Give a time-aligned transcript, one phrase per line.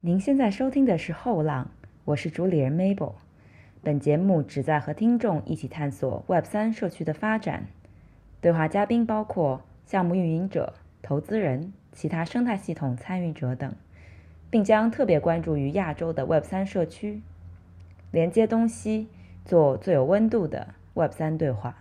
[0.00, 1.72] 您现在收听的是《后浪》，
[2.04, 3.14] 我是主理人 Mabel。
[3.82, 7.66] 本节目旨在和听众一起探索 Web 三社区的发展。
[8.40, 13.74] 对话嘉宾包括项目运营者、投资人、其他生态系统参与者等，
[14.48, 17.20] 并将特别关注于亚洲的 Web 三社区，
[18.12, 19.08] 连接东西，
[19.44, 21.74] 做最有温度的 Web 三对话。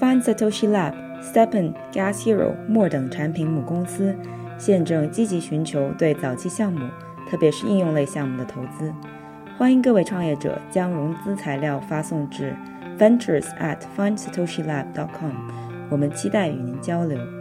[0.00, 1.07] Find Satoshi Lab。
[1.22, 4.14] Stepen、Gas Hero、More 等产品母公司
[4.56, 6.88] 现正积极寻求对早期项目，
[7.28, 8.92] 特别是应用类项目的投资。
[9.56, 12.54] 欢迎各位创业者将融资材料发送至
[12.98, 15.32] ventures at findsatoshilab.com，
[15.90, 17.37] 我们期待与您交流。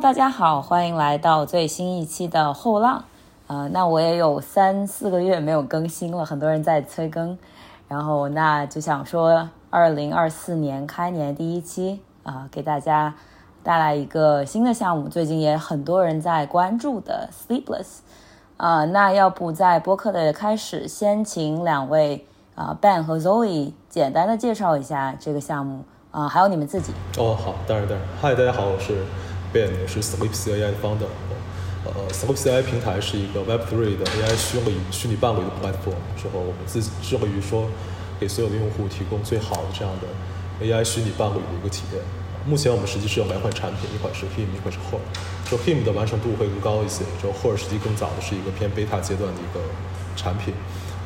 [0.00, 3.04] 大家好，欢迎来到最新一期的后浪。
[3.46, 7.38] 呃，那我也有三四个月没有更新了，很多人在催更，
[7.88, 13.14] 然后那就想说，二零二四年开年第一期啊，给大家
[13.62, 18.00] 带来一个新的项目，最近也很多人在关注的 Sleepless。
[18.58, 26.92] 啊，那要不在播客的开始，先请两位啊 Ben 和 Zoe 简单的介绍一下这个项目啊，还有你们自己。
[27.16, 29.02] 哦，好，当然当然，嗨，大家好，我是。
[29.64, 31.06] 我是 Sleep AI 的。
[31.86, 35.96] 呃，Sleep AI 平台是一个 Web3 的 AI 虚拟虚拟伴侣的 platform。
[36.20, 37.66] 之后我们自致力于说，
[38.20, 42.02] 给所有的用户提供最好的这样的 AI 虚拟伴侣的一个体验。
[42.44, 45.00] 目前我们实际是有两款产品，一款是 Him，一款是 Her。
[45.50, 49.60] 就 Him 的完成度会更高一些，就 Her 实际更早的是一个偏 beta 阶段的一个
[50.16, 50.52] 产品。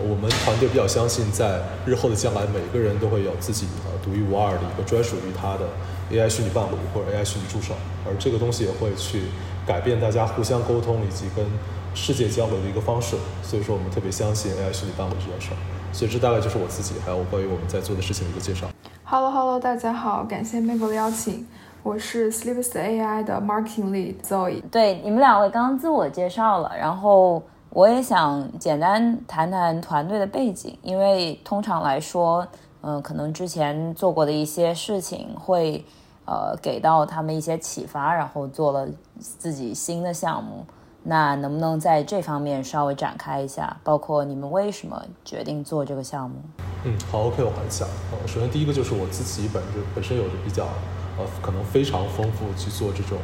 [0.00, 5.68] 我们团队比较相信，在日后的将来，每个人都会有自己呃独一无二的一个专属于他的
[6.11, 9.22] AI 虚拟伴侣或者 AI 虚拟助手，而这个东西也会去
[9.66, 11.47] 改变大家互相沟通以及跟
[11.94, 13.16] 世界交流的一个方式。
[13.42, 15.56] 所以说，我们特别相信 AI 虚拟伴侣这件事儿。
[15.92, 18.66] 所以这大概就是我自己还有关于我们在做的事情的一个介绍。
[19.05, 21.47] Hello Hello，大家好，感谢 Mabel 的邀请，
[21.83, 24.62] 我是 Sleeps AI 的 Marketing Lead Zoe。
[24.70, 27.43] 对，你们两位刚刚自我介绍了，然后。
[27.72, 32.44] 我也想简单谈谈团队的背景，因为通常来说，
[32.81, 35.84] 嗯，可能之前做过的一些事情会，
[36.30, 38.86] 呃，给到他们一些启发，然后做了
[39.18, 40.64] 自己新的项目。
[41.02, 43.76] 那能不能在这方面稍微展开一下？
[43.82, 46.36] 包括你们为什么决定做这个项目？
[46.84, 47.88] 嗯，好，OK，我很想。
[48.28, 50.66] 首先第一个就是我自己本身本身有着比较，
[51.19, 53.19] 呃，可能非常丰富去做这种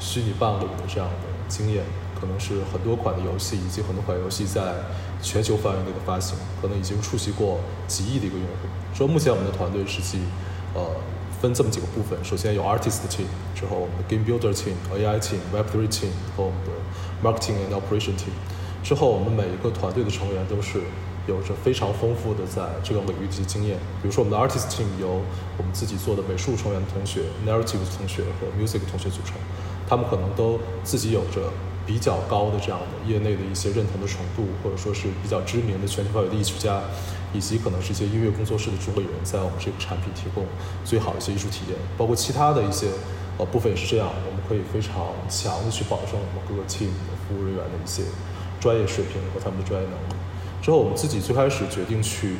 [0.00, 1.84] 虚拟伴侣的这样的经验。
[2.20, 4.74] 可能是很多款的游戏，以及很多款游戏在
[5.22, 8.68] 全球范围内的发行，可能已经触及过几亿的一个用户。
[8.92, 10.18] 说目前我们的团队实际，
[10.74, 10.82] 呃，
[11.40, 13.24] 分这么几个部分：首先有 artist team，
[13.54, 16.70] 之后我们的 game builder team、AI team、Web3 team 和我们的
[17.22, 18.36] marketing and operation team。
[18.82, 20.80] 之后我们每一个团队的成员都是
[21.26, 23.78] 有着非常丰富的在这个领域的一些经验。
[24.02, 25.20] 比如说我们的 artist team 由
[25.56, 29.34] 我们自己做的美术成员同学、narrative 同学和 music 同学组成，
[29.88, 31.50] 他们可能都自己有着。
[31.86, 36.80] 比较高的这样的业内的一些认同的程度，或者说是比较知名的全球范围的艺术家，
[37.32, 40.44] 以及可能是一些音乐工作室的主理人，在我们这个产品提供
[40.84, 42.88] 最好的一些艺术体验，包括其他的一些
[43.38, 48.02] 呃部分也是这样，我们可以非常强的去保证我们各个 team 的服务人员的一些
[48.60, 50.14] 专业水平和他们的专业能力。
[50.60, 52.36] 之后我们自己最开始决定去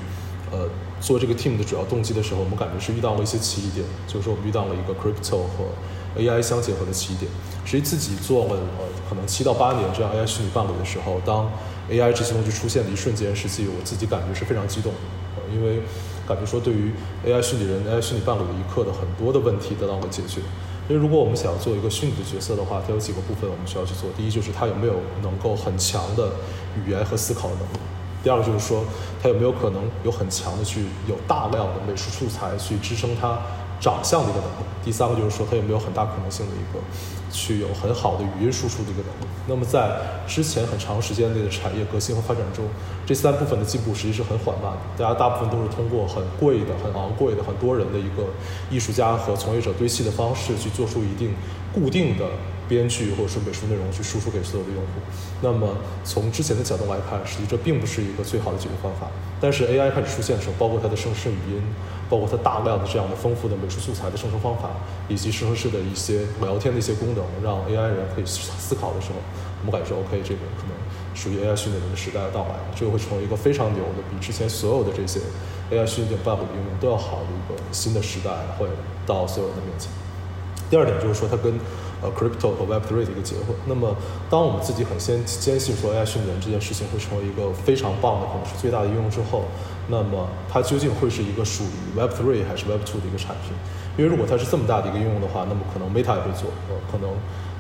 [0.51, 0.69] 呃
[1.01, 5.71] 做这个 team 的主要动机的时候，我们感觉是遇到了一些奇异点，就是说我们遇到了一个 crypto 和
[6.19, 7.31] AI 相结合的奇异点。
[7.65, 11.51] 实际自己做了呃可能七到八年这样 AI 虚拟伴侣的时候，当
[11.91, 15.83] AI 这些东西出现的一瞬间，实际我自己感觉是非常激动，的，因为
[16.27, 16.93] 感觉说对于
[17.27, 20.41] AI 虚拟人、AI 虚拟伴侣的一刻的很多的问题得到了解决。
[20.89, 24.11] 因为如果我们想要做一个虚拟的角色的话，它有几个部分我们需要去做。
[24.17, 26.33] 第一就是它有没有能够很强的
[26.77, 27.79] 语言和思考能力；
[28.25, 28.85] 第二个就是说
[29.23, 33.39] 它有没有可能有很强的去有大量的美术素材去支撑它。
[33.81, 36.79] 长相的一个能力，第三个就是说他有没有很大可能性的一个，
[37.33, 39.33] 去有很好的语音输出的一个能力。
[39.49, 39.99] 那么在
[40.29, 42.67] 之前很长时间内的产业革新和发展中，
[43.07, 45.03] 这三部分的进步实际是很缓慢的。
[45.03, 48.25] 大家大部分都是通过很贵的、很昂贵的、很多人的一个
[48.71, 51.35] 艺术家和从业者堆砌的方式去做出一定
[51.73, 52.27] 固定的。
[52.71, 55.03] 编剧或者是美术内容去输出给所有的用户，
[55.43, 59.09] 那么从之前的角度来看，实际这并不是一个最好的解决方法。
[59.41, 61.61] 但是 AI 开始出现的时候，包括它的生成语音，
[62.09, 64.71] 包括它大量的这样的丰富的美术素材的生成方法，
[65.09, 69.19] 以及生成式的一些聊天的一些功能，让 AI 人可以思考的时候，
[69.61, 70.73] 我们感觉 OK，这个可能
[71.13, 75.19] 属于 AI 训练人的时代的到来，这个会成为一个非常牛的，比之前所有的这些
[75.73, 78.69] AI 训练伴侣应用都要好的一个新的时代会
[79.05, 79.91] 到所有人的面前。
[80.69, 81.59] 第二点就是说，它跟
[82.03, 83.55] 呃 crypto 和 Web3 的一个结合。
[83.67, 83.95] 那么，
[84.29, 89.45] 当我们自己很坚坚信说 AI 训练这件事情会成为一个非常棒的，可能是最大的应用之后，
[89.89, 93.53] 那么它究竟会是一个属于 Web3 还是 Web2 的一个产品？
[93.99, 97.11] 因为如果它是这么大的一个应用的话，那么可能 Meta 也会做，呃，可能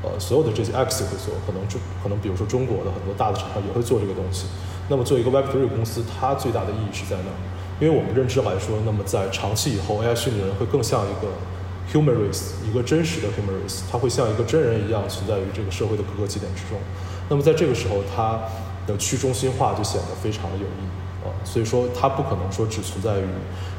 [0.02, 4.46] 呃所有的这些 X 也会做，可能中可能比如说中国的很多大的厂商也会做这个东西。
[4.88, 7.38] 那么作为一个 Web3 公司，它最大的意义是在哪儿？
[7.80, 11.28] 因为我们认知来说，那么在长期以后，AI 训练人会更像一个
[11.92, 16.78] human race，一个真实的 human race，它会像一个真人一样存在于这个社会的各个节点之中。
[17.28, 18.40] 那么在这个时候，它
[18.86, 21.28] 的去中心化就显得非常的有意义啊。
[21.44, 23.24] 所以说，它不可能说只存在于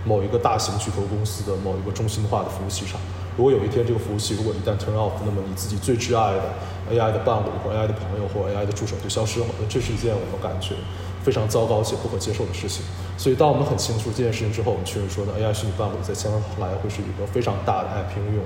[0.06, 3.00] 某一个大型巨头公司的某一个中心化的服务器上。
[3.38, 6.54] 如果有一天这个服务器如果一旦 turn off，那么你自己最挚爱的
[6.92, 10.76] AI 的伴侣或 AI 的朋友或 AI 的助手就消失了，那这是一件我们感觉。
[11.24, 12.84] 非常糟糕且不可接受的事情，
[13.18, 18.44] 所以当我们很清楚这件事情之后，我们确认说呢，AI 虚拟伴侣在将来会是一个非常大的 IP 应用，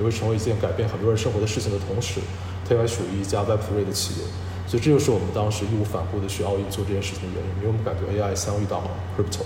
[0.00, 2.20] 也会成为一件改变很多人生活的事情的同时，
[2.68, 4.26] 它还属于一家 Web3 的企业，
[4.66, 9.42] 所以这就是我们当时义无反顾的去奥运做这件事情的原因，因为我们感觉 AI 相遇到了 Crypto，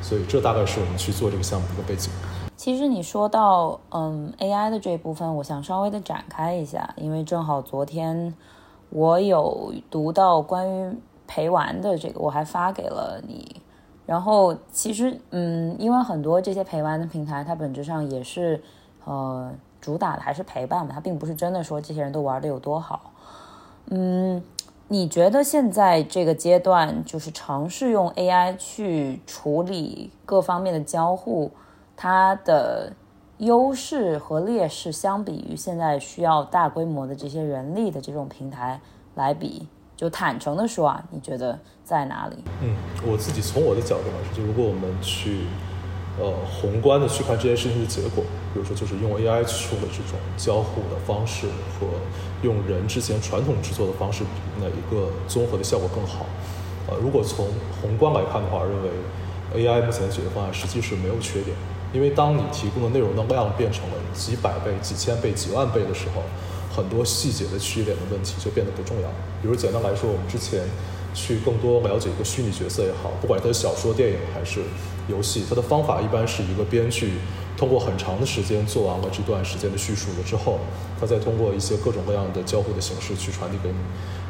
[0.00, 2.12] 所以这大概是我们去做这个项目的一个背景。
[2.56, 8.32] 其实你说到嗯 AI 的这一部分，我想稍微的展开一下，因为正好昨天
[8.90, 10.94] 我有读到关于。
[11.32, 13.62] 陪玩的这个我还发给了你，
[14.04, 18.60] 然后其实嗯，因为很多这些陪玩的平台，它本质上也是
[19.04, 19.48] 呃
[19.80, 23.12] 主打的还是陪伴嘛，它并不是真的说这些人都玩的有多好。
[23.90, 24.42] 嗯，
[24.88, 31.52] 你觉得现在这个阶段就是尝试用 AI 去处理各方面的交互，
[31.96, 32.92] 它的
[33.38, 38.80] 优势和劣势相比于现在需要大规模的这些人力的这种平台
[39.14, 39.68] 来比？
[40.00, 42.36] 就坦诚的说啊，你觉得在哪里？
[42.62, 42.74] 嗯，
[43.04, 45.40] 我自己从我的角度来说，就如果我们去
[46.18, 48.24] 呃宏观的去看这件事情的结果，
[48.54, 51.86] 比如说就是用 AI 去处理这种交互的方式和
[52.40, 54.24] 用人之前传统制作的方式，
[54.58, 56.24] 哪一个综合的效果更好？
[56.88, 57.48] 呃，如果从
[57.82, 58.88] 宏观来看的话，认为
[59.52, 61.54] AI 目前的解决方案实际是没有缺点，
[61.92, 66.22] 因为当你提供的内容的量变成了几百倍、几千倍、几万倍的时候。
[66.80, 69.08] 很多细节的区别的问题就变得不重要。
[69.42, 70.64] 比如简单来说，我们之前
[71.12, 74.60] 去更多了解一个虚拟角色也好，不管它是小说、电影还是
[75.06, 77.18] 游戏，它的方法一般是一个编剧
[77.54, 80.58] 通过很长的时间做完了这段时间的叙述了之后，
[80.98, 83.76] 他再通过一些各种各样的交互的形式去传递给你。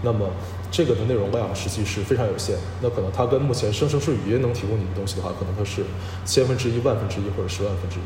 [0.02, 0.28] 那么
[0.70, 2.56] 这个的内容量实际是非常有限。
[2.80, 5.82] 那可能它跟目前生成式语音能提供你的东西的话，可能它是
[6.24, 8.02] 千分之一、万分之一或者十万分之一。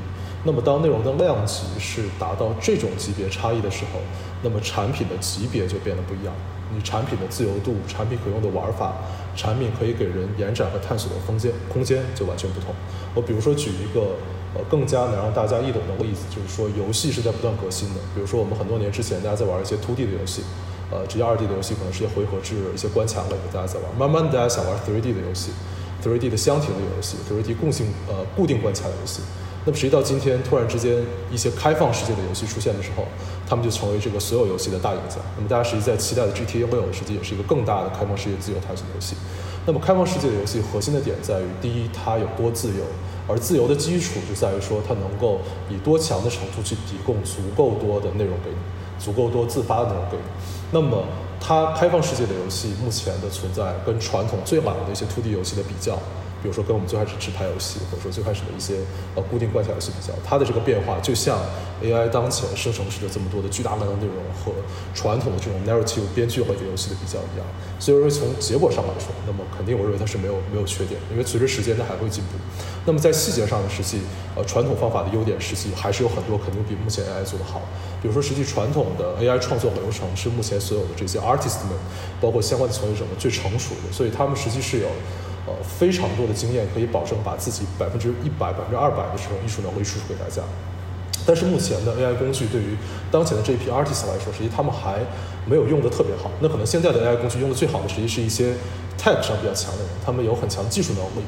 [0.46, 4.00] 那么，当内容的量级是达到这种级别差异的时候，
[4.42, 6.34] 那么产品的级别就变得不一样。
[6.74, 8.94] 你产品的自由度、产品可用的玩法、
[9.36, 12.74] 产品可以给人延展和探索的空间空间就完全不同。
[13.14, 14.16] 我比如说举一个
[14.54, 18.00] 呃更加能让大家易懂的例子，就是说游戏是在不断革新的。
[18.14, 20.42] 比如说我们很多年之前大家在玩一些 2D 的游戏，
[20.94, 23.90] 呃，直接 2D 的游戏可能是一些回合制、一些关卡类的，大家在玩。
[23.98, 25.50] 慢慢的，大家想玩 3D 的游戏
[26.04, 29.20] ，3D 的箱庭的游戏，3D 共性呃固定关卡的游戏。
[29.66, 31.02] 那么，实际到今天，突然之间
[31.32, 33.06] 一些开放世界的游戏出现的时候，
[33.48, 35.16] 他们就成为这个所有游戏的大赢家。
[35.36, 39.16] 那么，大家实际在期待的 GTA 六，实际也是一个更大的开放世界自由探索游戏。
[39.66, 42.84] 那么，开放世界的游戏核心的点在于，第一，它有多自由，
[43.26, 48.56] 而自由的基础就在于说，它能够以多强的程度去提供足够多的内容给你，
[48.98, 50.22] 足够多自发的那种给你。
[50.72, 51.04] 那么，
[51.40, 55.98] 它开放世界的游戏目前的存在，跟传统最老的一些 2D 游戏的比较。
[56.44, 58.74] 比如说，跟我们最开始纸牌游戏，或者说最开始的一些
[59.14, 61.38] 呃固定关卡游戏比较，它的这个变化就像
[61.82, 64.52] AI 当前生成式的这么多的巨大量的内容和
[64.92, 67.46] 传统的这种 narrative 编剧类的游戏的比较一样。
[67.80, 72.36] 所以说，从结果上来说，那么肯定我认为它是没有没有缺点，因为随着时间它还会进步。
[72.84, 74.00] 那么在细节上呢，实际
[74.36, 77.62] 呃传统方法的优点，实际还是有很多肯定比目前 AI 做得好。
[78.02, 81.72] 比如说，实际传统的 AI 创作流程是目前所有的这些 artist 们，
[82.20, 84.88] 包括相关的从业者们最成熟的，所以他们实际是有。
[85.46, 90.42] 呃，非常多的经验可以保证把自己百分之一百、百分之二百的这种艺术能力输出给大家。
[91.26, 92.76] 但是目前的 AI 工具对于
[93.10, 95.00] 当前的这一批 artist 来说，实际他们还
[95.46, 96.30] 没有用的特别好。
[96.40, 98.52] 那可能现在的 AI 工具用的最好的，实际是一些
[98.98, 101.24] tech 上比较强的人，他们有很强技术能力。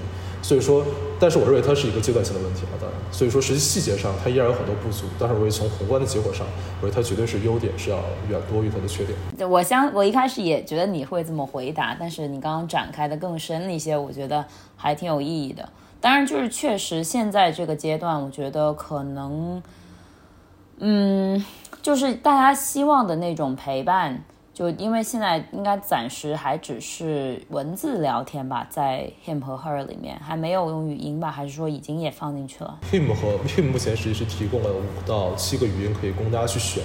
[0.46, 0.84] 所以说，
[1.18, 2.96] 但是我认为它是一个阶段性的问题了，当然。
[3.10, 6.46] 所以说，实际细节上它依然有很多不足，但是我也从宏观的结果上，
[6.80, 7.96] 我觉得它绝对是优点是要
[8.28, 9.50] 远多于它的缺点。
[9.50, 14.44] 我相我一开始也觉得你会这么回答，但是你刚刚展开的更深一些，我觉得
[14.76, 15.68] 还挺有意义的。
[16.00, 19.60] 当然，就是确实现在这个阶段，我觉得可能，
[20.78, 21.44] 嗯，
[21.82, 24.22] 就是大家希望的那种陪伴。
[24.56, 31.30] 就因为现在应该暂时还只是文字聊天吧，在 him 和 her 里面还没有用语音吧？
[31.30, 36.82] 还是说已经也放进去了？him 和 him 目前实际是提供了五到七个语音可以供大家去选。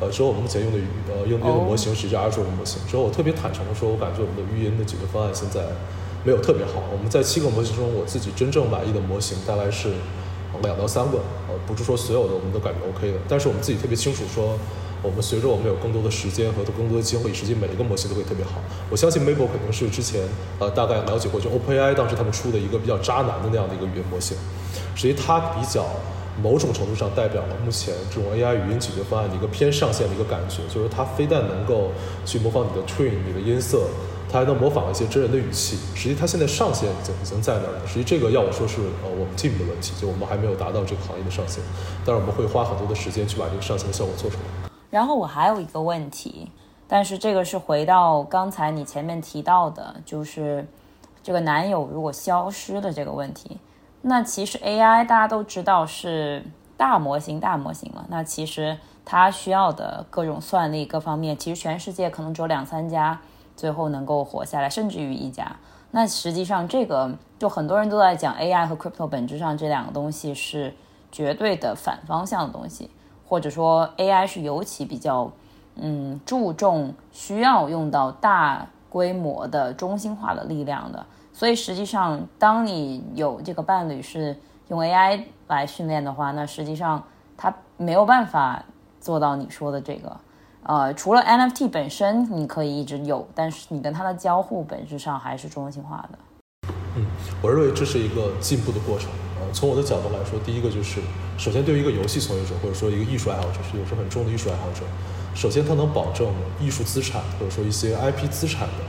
[0.00, 2.80] 呃，之后我们目前用的语呃用用的模型是叫 Azure 的模型。
[2.86, 5.60] 之后我特别坦诚的说，我感觉我们的语音的解决方案现在
[6.24, 6.82] 没有特别好。
[6.90, 9.92] 我们在七个模型中，我自己真正满意的模型大概是
[10.62, 11.18] 两到三个，
[11.50, 14.56] 呃，不是说所有的我们都感觉 OK 的，但是我们自己特别清楚说。
[15.02, 18.52] 我们随着我们有更多的时间和更多的精力，实际每一个模型都会特别好。
[18.88, 20.22] 我相信 Mabel 肯定是之前
[20.58, 24.36] 呃大概了解过，就 OpenAI 当时他们出的一个比较渣男的那样的一个语言模型。
[24.94, 25.84] 实际它比较
[26.42, 31.92] 某种程度上代表了目前这种 AI 语音解决方案的一个偏上线的一个感觉，就是它非但能够
[32.24, 33.86] 去模仿你的 Twin、你的音色，
[34.30, 35.78] 它还能模仿一些真人的语气。
[35.94, 37.86] 实际它现在上线已经已经在那儿了。
[37.86, 41.62] 实际这个要我说是呃我们 team 的问题，就我们还没有达到这个行业的上限，
[42.04, 44.61] 但是我们会花很多的时间去把这个上线的效果做出来。
[44.92, 46.52] 然后我还有一个问题，
[46.86, 50.68] 但是这个是回到刚才你前面提到的，就是
[51.22, 53.58] 这个男友如果消失的这个问题。
[54.02, 56.44] 那其实 AI 大家都知道是
[56.76, 58.04] 大模型，大模型了。
[58.10, 63.18] 那其实它需要的各种算力各方面，其实全世界可能只有两三家
[63.56, 65.56] 最后能够活下来，甚至于一家。
[65.92, 70.74] 那实际上这个就很多人都在讲 AI 和 crypto 本质上这两个东西是
[71.10, 72.90] 绝对的反方向的东西。
[73.32, 75.32] 或者说 AI 是尤其比较，
[75.76, 84.36] 嗯，注重需要用到大规模的中心化的力量的，所以实际上，当你有这个伴侣是
[84.68, 87.02] 用 AI 来训练的话，那实际上
[87.34, 88.62] 他没有办法
[89.00, 90.14] 做到你说的这个，
[90.64, 96.18] 呃，除了 NFT 本身你可以一直有，但是你跟它的交互本质上还是中心化的。
[96.96, 97.06] 嗯，
[97.42, 99.08] 我认为这是一个进步的过程。
[99.52, 101.00] 从我的角度来说，第一个就是。
[101.38, 104.86] 首先，对于一个游戏从业者，或者说一个艺术爱好者，是有着很重的艺术爱好者。
[105.34, 106.28] 首先，他能保证
[106.60, 108.84] 艺术资产或者说一些 IP 资产的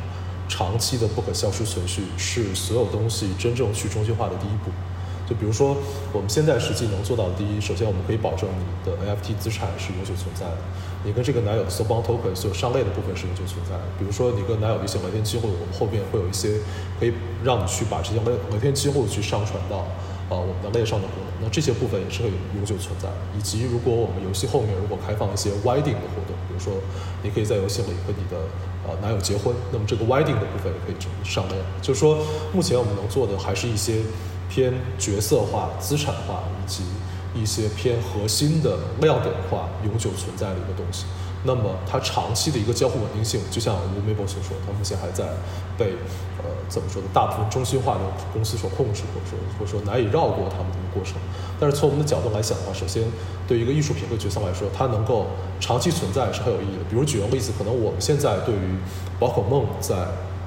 [0.47, 4.69] 长期的不可消失存续，是所有东西真正去中心化的第一步。
[5.27, 5.75] 就比如说，
[6.11, 10.57] 我们现在实际能做到的第一，首先我们可以保证你的 NFT 资产是永久存在的。
[11.05, 13.83] 你跟这个男友的 s o b o n Token 所有上链的部分是永久存在的。
[13.97, 16.59] 比如说，你跟男友的一些聊天记录，我们后面会有一些
[16.99, 19.87] 可以让你去把这些聊聊天记录去上传到。
[20.33, 23.07] 啊，我们的链上的功能，那这些部分也是会永久存在。
[23.37, 26.73] 以及如果我们游戏后面如果开放一些 wedding 的活动，比如说
[27.21, 28.41] 你可以在游戏里和你的
[28.87, 31.61] 呃男友结婚，那么这个 wedding 的部分也可以上链。
[31.81, 32.17] 就是说，
[32.51, 34.01] 目前我们能做的还是一些
[34.49, 36.83] 偏角色化、资产化以及
[37.35, 41.05] 一些偏核心的亮点化、永久存在的一个东西。
[41.45, 45.25] 那么它长期的一个交互稳定性，就像吴 Mabel 所说，它目前还在
[45.77, 45.91] 被
[46.39, 47.07] 呃怎么说呢？
[47.13, 47.99] 大部分中心化的
[48.31, 51.15] 公司所控制，或者说或者说难以绕过他们的一个过程。
[51.59, 53.03] 但是从我们的角度来想的话，首先
[53.47, 55.27] 对于一个艺术品和角色来说，它能够
[55.59, 56.83] 长期存在是很有意义的。
[56.89, 58.77] 比如举个例子，可能我们现在对于
[59.19, 59.95] 宝可梦在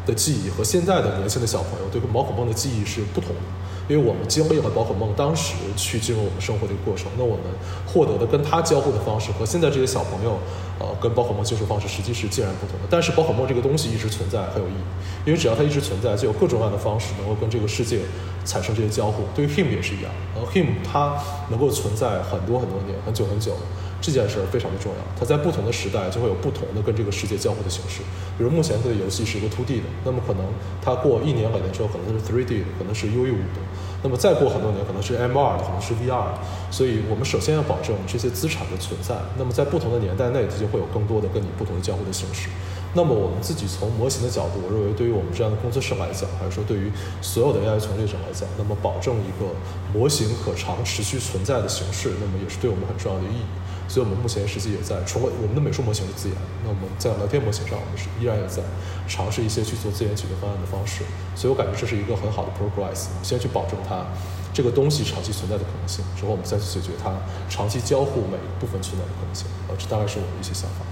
[0.06, 3.42] 的记忆和现在的年轻的小朋友对宝可梦的记忆是不同的。
[3.88, 7.44] 因为我们经历了宝可梦当时去进入我们生活的一个过程，那我们
[7.86, 10.38] 获得的跟它交互的方式和现在这些小朋友，
[10.80, 12.86] 呃，跟宝可梦接触方式实际是截然不同的。
[12.90, 18.00] 但是宝可梦这个东西一直存在很有意义，因为只要它一直存在，就有各种各样的方式能够跟这个世界
[18.44, 19.22] 产生这些交互。
[19.34, 21.16] 对于 Him 也是一样，呃，Him 它
[21.50, 23.52] 能够存在很多很多年，很久很久。
[23.98, 28.02] 这件事儿非常的重要，它在不同的时代就会有不同的跟这个世界交互的形式。
[28.36, 30.44] 比如目前它的游戏是一个 2D 的，那么可能
[30.84, 33.58] 它过一年两年之后可能它是 3D 的，可能是 UE 五的，
[34.02, 36.26] 那么再过很多年可能是 MR，可能是 VR。
[36.70, 39.14] 所以我们首先要保证这些资产的存在。
[39.38, 42.48] 那么在不同的年代内，它就会有更多的跟你不同的交互的形式。
[42.94, 49.52] 那么我们自己从模型的角度，我认为对于我们这样的工作室来讲，还是说对于所有的 AI 从业者来讲，那么保证一个
[49.92, 53.44] 模型可长持续存在的形式，那么也是对我们很重要的意义。
[53.88, 58.62] 所以我们目前实际也在除了我们的美术模型是自研，那我们在聊天模型上，我们是依然也在
[59.06, 61.04] 尝试一些去做自研解决方案的方式。
[61.34, 63.08] 所以我感觉这是一个很好的 progress。
[63.22, 64.04] 先去保证它
[64.52, 67.14] 这个东西长期存在的可能性，之后我们再去解决它
[67.48, 69.46] 长期交互每一部分存在的可能性。
[69.68, 70.84] 呃，这大概是我的一些想法。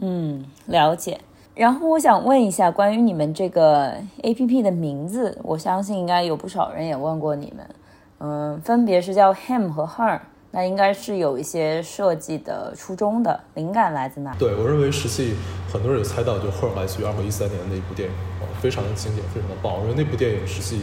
[0.00, 1.20] 嗯，了解。
[1.54, 7.66] 然后我想问一下关于你们这个 A P P 的名字，我相信应该有不少人也问过你们。
[8.18, 10.18] 嗯，分别是叫 Him 和 Her。
[10.54, 14.34] 那应该是有一些设计的初衷的灵感来自哪？
[14.38, 15.32] 对我认为，实际
[15.72, 18.14] 很多人有猜到，就《赫尔》来自于二零一三年的一部电影，
[18.60, 19.72] 非常的经典，非常的棒。
[19.72, 20.82] 我认为那部电影实际，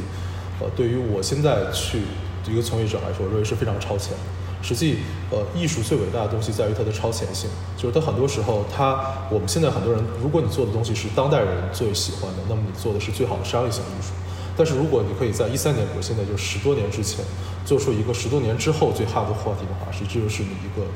[0.60, 2.02] 呃，对于我现在去
[2.48, 4.18] 一个从业者来说，我认为是非常超前。
[4.64, 4.98] 实际，
[5.30, 7.48] 呃，艺术最伟大的东西在于它的超前性，
[7.78, 14.14] 就是它很多时候，它我们现在很多人，如果你做的东西是当代人最喜欢的，那么你做的是最好的商业性艺术。
[14.60, 17.24] 但是如果你可以在一三年，比如现在就是十多年之前。
[17.66, 20.88] 做出一个十多年之后最 hard 的话题的话，实际就是你一个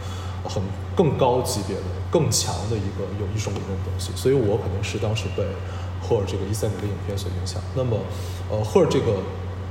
[0.49, 0.63] 很
[0.95, 4.11] 更高级别的、更强的一个有艺术理论的东西。
[4.15, 5.43] 所以我肯定是当时被
[6.01, 7.61] 赫尔这个一三年的影片所影响。
[7.75, 7.99] 那么，
[8.49, 9.17] 呃，赫尔这个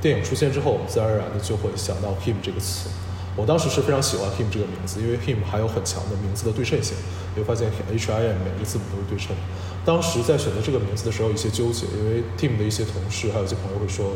[0.01, 2.87] 电影出现之后，我们自然而然的就会想到 him 这个词。
[3.35, 6.95] 我当时是非常喜欢 him 这个名字，因为 him 还有很强的名字的对称性。
[7.35, 9.35] 你会发现 H I M 每个字母都是对称。
[9.83, 14.11] 当时在选择这个名字的时候有一些纠结，因为 team 的一些同事还有一些朋友会说，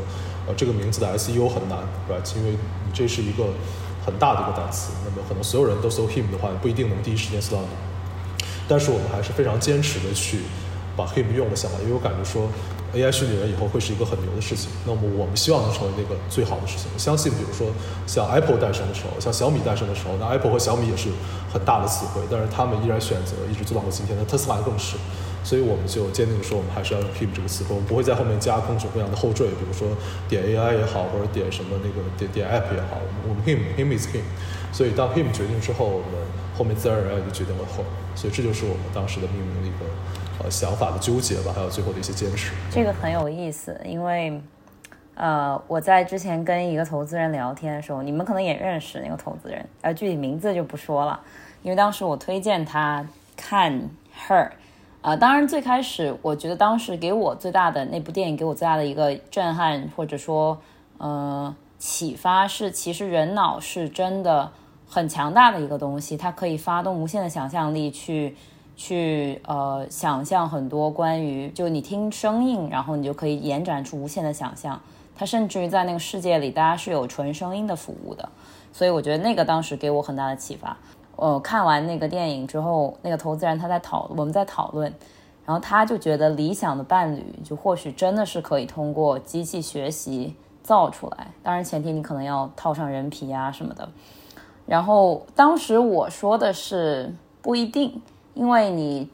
[0.47, 2.38] 呃，这个名字的 S E O 很难，right？
[2.38, 3.45] 因为你这是一个
[4.05, 7.69] 很大的一个单词，那么可能所有人都搜 him 的话，不一定能第一时间搜到你。
[8.67, 10.41] 但是我们还是非常坚持的去
[10.95, 12.47] 把 him 用了下来，因为我感觉说。
[12.96, 16.88] AI 虚拟人以后会是一个很牛的事情，那么我们希望能成为那个最好的事情。
[16.94, 17.67] 我相信，比如说
[18.08, 21.10] 像 Apple 诞生的时候，像小米诞生的时候，那 Apple 和小米也是
[21.51, 24.17] 很大的词汇，但是他们依然选择一直做到了今天。
[24.17, 24.96] 那特斯拉更是，
[25.44, 29.89] 所以我们就坚定的说，我们还是要用 him 这个词汇，我们不会在后面加各种各样的后缀，比如说
[30.29, 34.24] 点 AI 也好，或者点什么那个点点 App 也好，我们 him him is him。
[34.72, 36.24] 所以当 him 决定之后，我们
[36.58, 37.91] 后面自然而然就决定了 home。
[38.15, 39.86] 所以这就是我们当时的命名的一个。
[40.44, 42.53] 呃，想法的纠结吧，还有最后的一些坚持。
[42.70, 44.39] 这个很有意思，因为，
[45.15, 51.20] 呃，我在之前跟一个投资人聊天的时候，你们可能也认识那个投资人，呃，具体名字就不说了，
[51.63, 53.03] 因为当时我推荐他
[53.36, 53.74] 看
[54.27, 54.50] 《Her》，
[55.01, 60.62] 啊，当然最开始我觉得当时给我最大的那部电影给我最大的一个震撼或者说
[61.00, 64.51] 呃启发是，其实人脑是真的
[64.88, 68.36] 很强大的一个东西，它可以发动无限的想象力去。
[68.77, 74.79] 去呃想象很多关于就你听声音，然后你就可以延展出无限的想象。
[75.15, 78.29] 它甚至于在那个世界里，大家是有纯声音的服务的。
[78.72, 80.77] 所以我觉得那个当时给我很大的启发。
[81.15, 84.93] 呃，看完那个电影之后，那个投资人他在讨我们在讨论，
[85.43, 91.31] 然后他就觉得理想的伴侣就或许真的是可以通过机器学习造出来。
[91.41, 93.89] 当然前提你可能要套上人皮啊什么的。
[94.67, 98.00] 然后当时我说的是不一定。
[98.38, 99.10] 因为你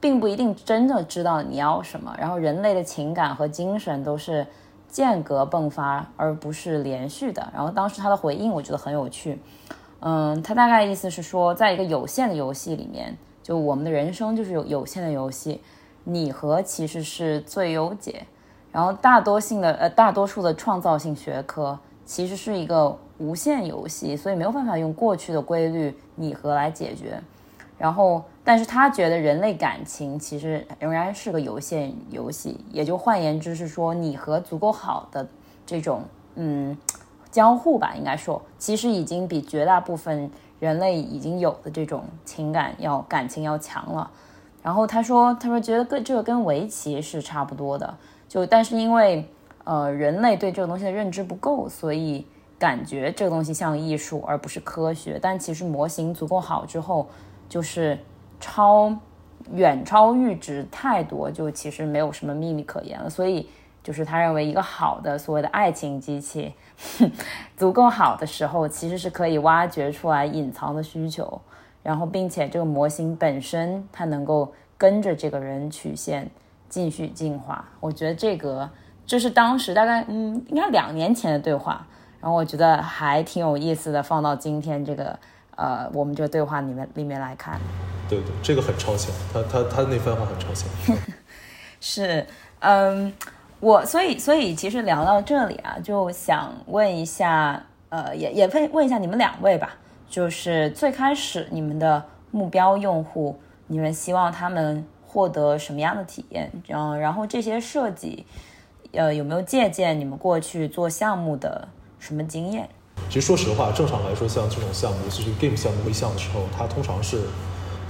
[0.00, 4.46] 并不一定真的知道你要什么，然后人类的情感和精神都是
[4.88, 7.46] 间隔迸发，而不是连续的。
[7.54, 9.38] 然后当时他的回应我觉得很有趣，
[10.00, 15.60] 嗯，他大概意思是说，在一个有限的游戏里面，就我们的人生就是有有限的游戏，
[16.04, 18.26] 拟合其实是最优解，
[18.72, 27.20] 然后大多性的呃大多数的创造性学科其实是一个无限游戏，所以没有办法用过去的规律拟合来解决。
[27.78, 35.28] 然后，但是他觉得人类感情其实仍然是个有限游戏，也就换言之是说，你和足够好的
[35.64, 36.02] 这种
[36.34, 36.76] 嗯
[37.30, 44.10] 交互吧，应该说，其实已经比绝大部分人类已经有的这种情感要感情要强了。
[44.62, 47.96] 然后他说，他说觉得跟这个跟围棋是差不多的，
[48.28, 49.28] 就但是因为
[49.64, 52.26] 呃人类对这个东西的认知不够，所以
[52.58, 55.18] 感觉这个东西像艺术而不是科学。
[55.22, 57.06] 但其实模型足够好之后。
[57.48, 57.98] 就是
[58.42, 58.92] 超
[59.52, 63.08] 远超阈值太多，就其实没有什么秘密可言了。
[63.08, 63.48] 所以，
[63.82, 66.52] 就是他认为一个好的所谓的爱情机器
[67.56, 71.40] 足够好的时候，其实是可以挖掘出来隐藏的需求，
[71.84, 76.28] 然后并且这个模型本身它能够跟着这个人曲线
[76.68, 77.64] 继续进化。
[77.78, 78.68] 我觉得这个
[79.06, 81.86] 这是当时大概嗯应该两年前的对话，
[82.20, 85.16] 然后我觉得还挺有意思的，放到今天这个。
[85.62, 87.60] 呃，我们这个对话里面里面来看，
[88.08, 90.68] 对对，这个很超前，他他他那番话很超前，
[91.80, 92.26] 是，
[92.58, 93.12] 嗯，
[93.60, 99.76] 我所以所以其实聊到这里啊，就想问一下，呃，也也问问一下你们两位吧，
[100.08, 106.50] 就是最开始你们的目标用户，你们希望他们获得什么样的体验？
[106.70, 108.26] 嗯，然后这些设计，
[108.94, 111.68] 呃，有没有借鉴你们过去做项目的
[112.00, 112.68] 什么经验？
[113.08, 117.20] 其实说实话，正常来说，像这种项目，尤其是 game 项目立项的时候，它通常是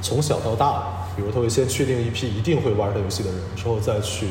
[0.00, 4.26] 从小到大，比如他会先确定一批一定会玩这游戏的人，之后再去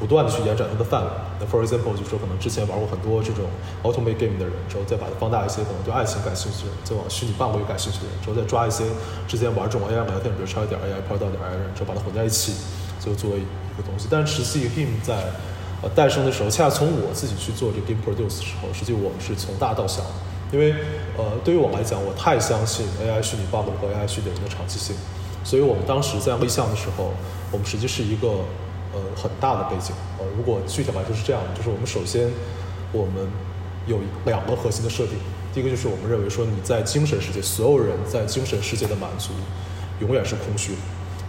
[0.00, 1.10] 不断的去延展它的范围。
[1.38, 3.44] 那 for example，就是说可能之前玩过很多这种
[3.84, 8.84] automate game 的人，之后再把它放大一些，可能对爱情感兴趣的人，再往虚拟伴侣感兴趣的人，之后再抓一些
[9.28, 12.54] 之前玩这种 AI 聊天，比如超一点 AI、p r o 到点 AI 人，之后把它混在一起，
[12.98, 14.08] 最后作为一个东西。
[14.10, 15.30] 但是实际 him 在
[15.82, 20.02] 呃诞生的时候，恰恰从我自己去做这个 game produce 的时候，实际我们是从大到小，
[20.52, 20.74] 因为
[21.16, 24.96] 呃，对于我来讲，我太相信 AI 虚拟 bug 和 AI 虚拟人的长期性，
[25.44, 27.12] 所以我们当时在立项的时候，
[27.50, 28.28] 我们实际是一个
[28.92, 29.94] 呃很大的背景。
[30.18, 32.30] 呃，如果具体来说是这样的，就是我们首先
[32.92, 33.28] 我们
[33.86, 35.16] 有两个核心的设定，
[35.52, 39.30] 第一个就是我们认为说你在精神世界，所有人在精神世界的满足
[40.00, 40.72] 永远是空虚。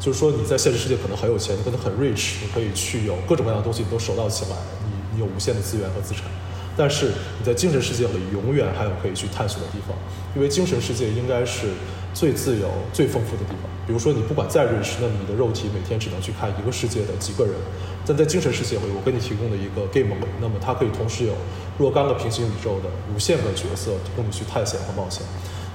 [0.06, 6.26] 就是说，你在现实世界可能很有钱，你可能很 rich，你可以去有各种各样的东西，你都手到擒来，你你有无限的资源和资产。
[6.78, 7.08] 但是
[7.40, 9.98] 你在精神世界里，永远还有可以去探索的地方，
[10.36, 11.70] 因为精神世界应该是
[12.14, 13.66] 最自由、最丰富的地方。
[13.88, 17.56] 比如说，你不管再 rich，那你的肉体每天只能去看一个世界的几个人，
[18.06, 21.34] 但在精神世界里，我给你提供的一个 game，那么它可以同时有
[21.80, 25.24] 若干个平行宇宙的无限个角色供你去探险和冒险。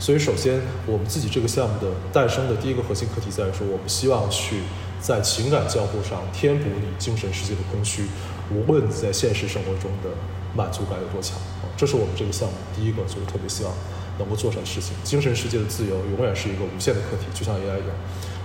[0.00, 4.62] 所以，首先我们自己这个项目的诞生的第一个核心课题在于说，我们希望去
[4.98, 8.06] 在情感交互上填补你精神世界的空虚，
[8.50, 10.08] 无论你在现实生活中的
[10.56, 11.36] 满足感有多强。
[11.76, 13.74] 这是我们这个项目第一个就是特别希望
[14.18, 14.96] 能够做成的事情。
[15.04, 17.92] 精神世界的自由永远是一个无限的课题，就像 AI 一样。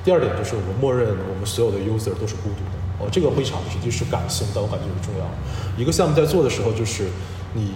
[0.03, 2.75] 第二点就是我们默认我们所有的 user 都是孤独的。
[2.99, 5.25] 哦，这个立场实际是感性，但我感觉是重要。
[5.77, 7.07] 一个项目在做的时候，就是
[7.53, 7.71] 你。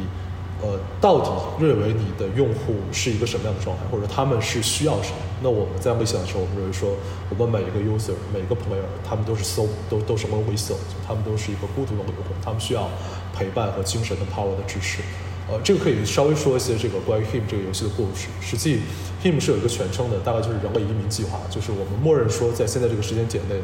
[1.02, 1.32] 到底
[1.64, 5.18] 认为你的用户是一个什么样的状态，或者他们是需要什么？
[5.42, 6.92] 那我们在微信的时候，我们认为说，
[7.30, 10.76] 我们每一个 user，每一个 player，他们都是 so 都都是 lonely soul，
[11.08, 12.90] 他们都是一个孤独的灵魂，他们需要
[13.34, 15.02] 陪伴和精神的 power 的支持。
[15.50, 18.28] 呃，这个可以稍微说一些这个关于 him 这个游戏的故事。
[18.40, 18.82] 实际
[19.24, 23.56] him 是有一个全称的，大概就是人类移民计划，就是我们默认说，在现在这个时间点内，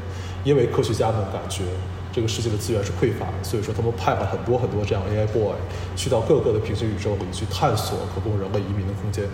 [0.44, 1.64] 因为科学家们感觉。
[2.16, 5.52] 这个世界的资源是匮乏的，所以说他们派了很多很多这样 AI boy
[5.98, 9.26] 去到各个的平行宇宙里去探索可供人类移民的空间。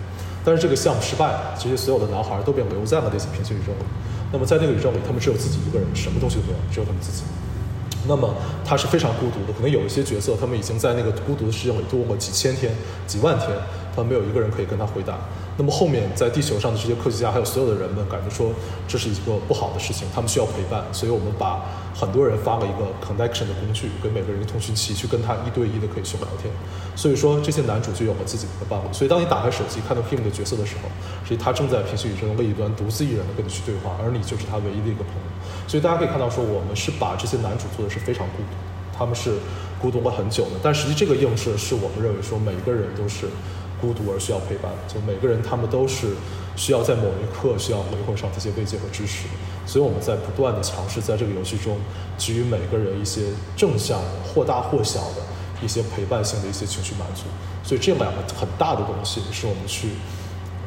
[0.44, 3.84] 但是这个项目失败了，其实所有的男孩都被留在了那些平行宇宙里。
[4.32, 7.22] 那么在那个宇宙里，他们只有自己一个人，什么东西都没有，只有他们自己。
[8.06, 8.34] 那么
[8.64, 12.74] 他是非常孤独的，可能有一些角色，他们已经在那个孤独的世界里度过几千天、
[13.06, 13.48] 几万天，
[13.94, 15.18] 他没有一个人可以跟他回答。
[15.58, 18.50] 那么后面在地球上的这些科学家还有所有的人们，感觉说
[18.88, 21.62] 这是一个不好的事情，他们需要陪伴，所以我们把
[21.94, 26.50] 很多人发了一个 connection 的工具，给每个人一个通讯器，去跟他一对一的可以去聊天。
[26.96, 28.92] 所以说这些男主就有了自己的一个伴侣。
[28.92, 30.88] 所以当你打开手机看到 him 的角色的时候，
[31.22, 35.28] 实际他正在平行宇宙的另一端独自一人的跟你去对话，而你就是他唯一的一个朋友。
[35.72, 38.54] 所以大家可以看到说，我们是把这些男主做的是非常孤独，
[38.94, 39.38] 他们是
[39.80, 40.50] 孤独了很久的。
[40.62, 43.26] 但实际这个映射是我们认为说每个人都是。
[43.80, 46.14] 孤独而需要陪伴，就每个人他们都是
[46.54, 49.26] 需要在某一刻需要灵魂上这些慰藉和支持，
[49.66, 51.76] 所以我们在不断的尝试在这个游戏中
[52.16, 53.22] 给予每个人一些
[53.56, 55.22] 正向或大或小的
[55.60, 57.22] 一些陪伴性的一些情绪满足，
[57.64, 59.88] 所以这两个很大的东西是我们去。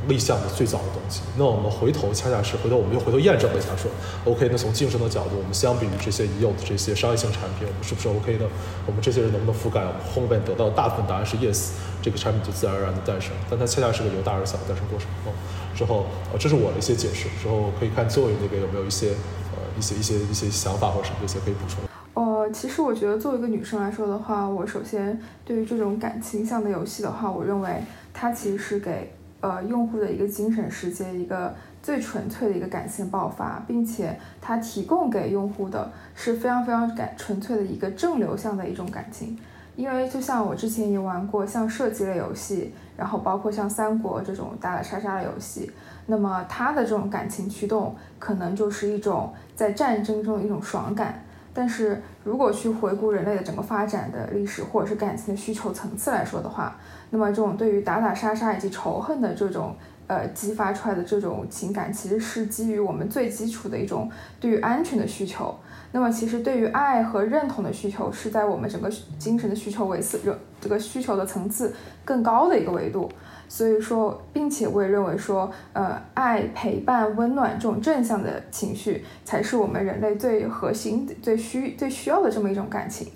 [0.08, 3.90] 立项的最早的东西，那我们回头恰恰是回头，我们又回头验证了一下，说
[4.26, 8.46] ，OK，那从竞争的角度，我们相比于这些已有的这些商业性产品，我们是不是 OK 的？
[8.86, 9.82] 我们这些人能不能覆盖？
[9.82, 13.32] 我们后面得到大部分答案是 yes，这个产品就自然而然的诞生。
[13.50, 15.08] 但它恰恰是个由大而小的诞生过程。
[15.26, 15.34] 哦
[15.76, 17.28] 之后，呃，这是我的一些解释。
[17.42, 21.84] 之后可以看 Zoe 那边有没有一些，呃，一些一些一些想法或者什么这些可以补充。
[22.14, 29.15] 呃，其实我觉得作为一个女生来说的话，我首先对于这种感情向的游戏的话，我认为它其实是给。
[29.46, 31.54] 呃，用户的一个精神世界，一个
[31.84, 39.38] 最纯粹的一个感性爆发，并且它提供给用户的是非常非常感纯粹的一个正流向的一种感情。
[39.76, 45.72] 因为就像我之前也玩过像射击类游戏，然后包括像三国这种打打杀杀的游戏，
[46.08, 51.24] 那么它的这种感情驱动，可能就是一种在战争中的一种爽感。
[51.54, 56.76] 但是如果去回顾人类的整个发展的历史，或者是感情的需求层次来说的话，
[57.10, 59.76] 那么这种对于打打杀杀以及仇恨的这种
[60.08, 65.56] 呃激发出来的这种情感，其实是基于我们最基础的一种对于安全的需求。
[65.92, 73.10] 那么其实对于爱和认同的需求，是在我们整个精神的需求维次这这个需求的层次更高的一个维度。
[73.48, 83.08] 所以说，并且我也认为说，呃，爱、陪伴、温暖这种正向的情绪，才是我们人类最核心、最需、最需要的这么一种感情。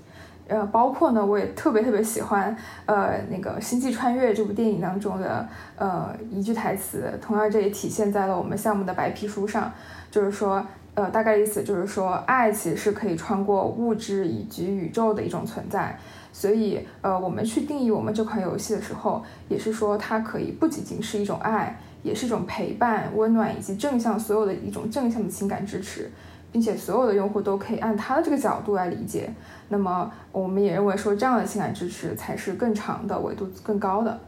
[0.49, 2.53] 呃，包括呢，我也特别特别喜欢，
[2.87, 9.71] 呃，那个《星际穿越》这部电影当中的呃一句台词，同样这也体现在了我们项目的白皮书上，
[10.09, 15.97] 就是说，呃，大概意思就是说，爱其实是可以穿过物质以及宇宙的一种存在。
[16.31, 26.09] 所以，呃，我们去定义我们这款游戏的时候，也是说它可以不仅仅是一种爱，也是一种陪伴、温暖以及正向所有的一种正向的情感支持，
[26.51, 29.31] 并且所有的用户都可以按他的这个角度来理解。
[29.69, 34.19] 那么，我们也认为说这样的情感支持才是更长的、维度更高的。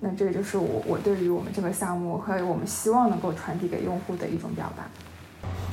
[0.00, 4.84] 那这个就是我我对于我们这个项目和我们希望能够传递给用户的一种表达。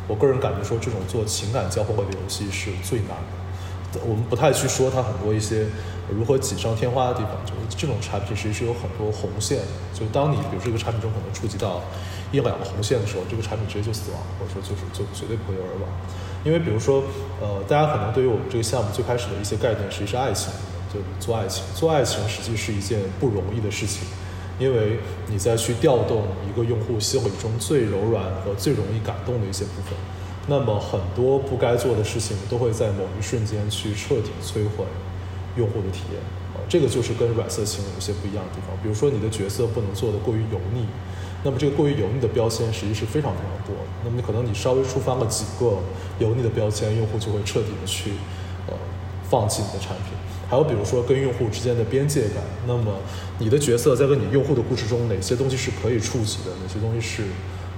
[0.08, 3.49] 我个人感觉说，这种做情感交互类的游戏是最难的。
[4.08, 5.66] 我们不太去说它很多一些
[6.10, 9.60] 如何锦上添花的地方，就是这种产品其实是有很多红线。
[9.94, 11.82] 就当你比如这个产品中可能触及到
[12.32, 15.90] 一两个红线的时候，这个产品直接就死亡，或者说就是就绝对不会有而亡。
[16.46, 17.04] 因为比如说，
[17.42, 20.54] 呃，大家可能对于我们这个项目最开始的一些概念，其实是爱情，
[20.94, 21.66] 就做爱情。
[21.76, 24.08] 做爱情实际是一件不容易的事情，
[24.58, 29.98] 因为你在去调动一个用户心理中最柔软和最容易感动的一些部分，
[30.50, 34.84] 那么很多不该做的事情都会在某一瞬间去彻底摧毁
[35.56, 36.20] 用户的体验。
[36.68, 38.78] 这个就是跟软色情有一些不一样的地方。
[38.84, 40.86] 比如说，你的角色不能做的过于油腻。
[41.44, 43.90] 那么这个过于油腻的标签实际是非常非常多的。
[44.04, 45.80] 那么可能你稍微触发了几个
[46.20, 48.12] 油腻的标签，用户就会彻底的去
[48.68, 48.74] 呃
[49.30, 50.14] 放弃你的产品。
[50.50, 52.94] 还有比如说跟用户之间的边界感，那么
[53.40, 57.24] 你的角色在跟你用户的故事中，哪些东西是可以触及的，哪些东西是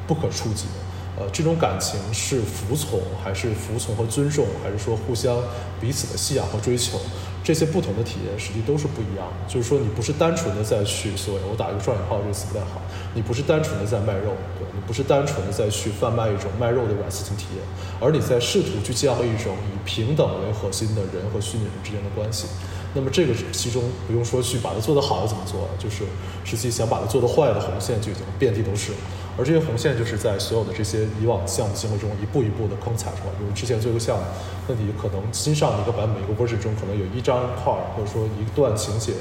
[0.07, 0.90] 不可触及的？
[1.21, 5.38] 呃，这种感情是服从还是服从和尊重，还是说互相
[5.79, 6.99] 彼此的信仰和追求？
[7.43, 9.47] 这些不同的体验实际都是不一样的。
[9.47, 12.81] 就是说，你不是单纯的在去所谓我打一个双引号这个词不太好，
[13.13, 17.63] 你不是单纯的在卖肉，对你不是单纯的在去贩卖一种卖肉的软色情体验，
[17.99, 22.47] 而你在试图去建立一种以平等为核心的人和虚拟人之间的关系。
[22.93, 26.03] 那么这个其中不用说去把它做得好要怎么做，就是
[26.43, 28.91] 实际想把它做得坏的红线就已经遍地都是。
[29.38, 33.32] 而这些红线就是在所有的这些以往项目行为中一步一步的坑踩出来。
[33.39, 34.24] 比如之前做一个项目，
[34.67, 39.13] 那你可能新上一个版本一个 version 中可能有一张 card 或者说一段情节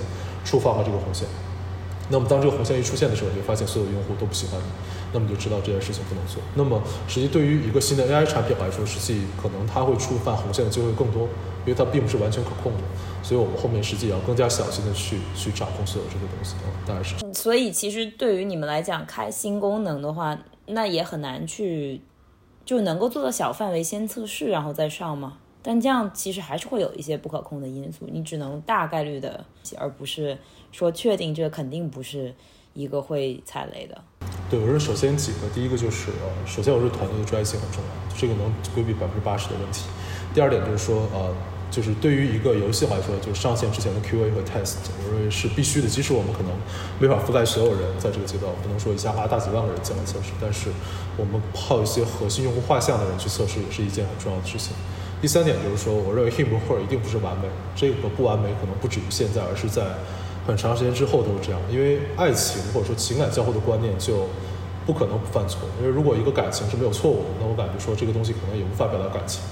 [0.44, 1.28] 触发了这个红线。
[2.08, 4.66] 那么当这个红线一出现的时候，你就发现所有用户都不喜欢你，
[5.12, 6.42] 那么就知道这件事情不能做。
[6.54, 11.22] 那么实际对于一个新的 AI 产品来说，实际可能它会触犯红线的机会更多，
[11.64, 12.80] 因为它并不是完全可控的。
[13.22, 17.16] 所以我们后面实际要更加小心的去去掌控所有这些东西啊，当然是。
[17.34, 22.00] 所以其实对于你们来讲，开新功能的话，那也很难去
[22.64, 25.38] 就能够做到小范围先测试，然后再上吗？
[25.62, 29.44] 但这样其实还是会有一些不可控的因素，你只能大概率的，
[29.76, 30.38] 而不是
[30.72, 32.34] 说确定这个肯定不是
[32.72, 34.29] 一个会踩雷的。
[34.50, 39.84] 对，我说首先几个，第一个就是呃，首先我说团队的专业性很重要，这个能规避百分之八十的问题。
[40.34, 41.32] 第二点就是说呃。
[41.70, 44.74] 就是对于一个游戏来说，就上线之前的 QA 和 test，
[45.06, 45.86] 我认为是必须的。
[45.86, 46.50] 即使我们可能
[46.98, 50.70] 没法覆盖所有人，在这个阶段，不能说一下花大几万个人进来测试，但是
[51.16, 54.72] 我们泡一些核心用户画像的人去测试，也是一件很重要的事情。
[55.22, 59.94] 第三点就是说，我认为 him 或者一定不是完美，这个不完美可能不止于现在，而是在
[60.46, 61.60] 很长时间之后都是这样。
[61.70, 64.26] 因为爱情或者说情感交互的观念就
[64.86, 69.42] 不可能不犯错，因为如果一个感情是没有错误的，那我感觉说这个东西可能也无法表达感情。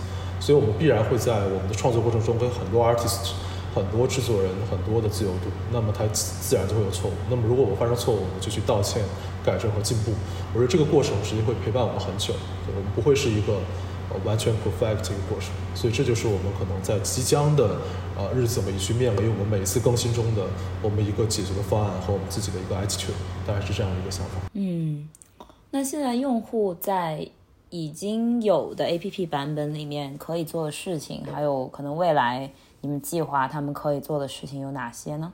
[0.40, 3.32] 所以我们必然会在我们的创作过程中跟很多 artist、
[3.74, 7.12] 很多制作人、很多的自由度，那么它自自然就会有错误。
[7.28, 9.02] 那么如果我们犯上错误，我们就去道歉、
[9.44, 10.12] 改正和进步。
[10.54, 12.32] 我觉得这个过程实际会陪伴我们很久，
[12.68, 13.58] 我们不会是一个
[14.10, 15.50] 呃完全 perfect 这个过程。
[15.74, 17.78] 所以这就是我们可能在即将的
[18.16, 20.46] 呃日子里去面临我们每一次更新中的
[20.82, 23.12] 我们一个解决的方案和我们自己的一个 attitude，
[23.46, 24.32] 大概是这样的一个想法。
[24.54, 25.08] 嗯，
[25.70, 27.28] 那现在用户在。
[27.70, 35.30] 已经有的 A P P 版本里面可以做的事情，还有可能未来你们计划他们可以做的事情有哪些呢？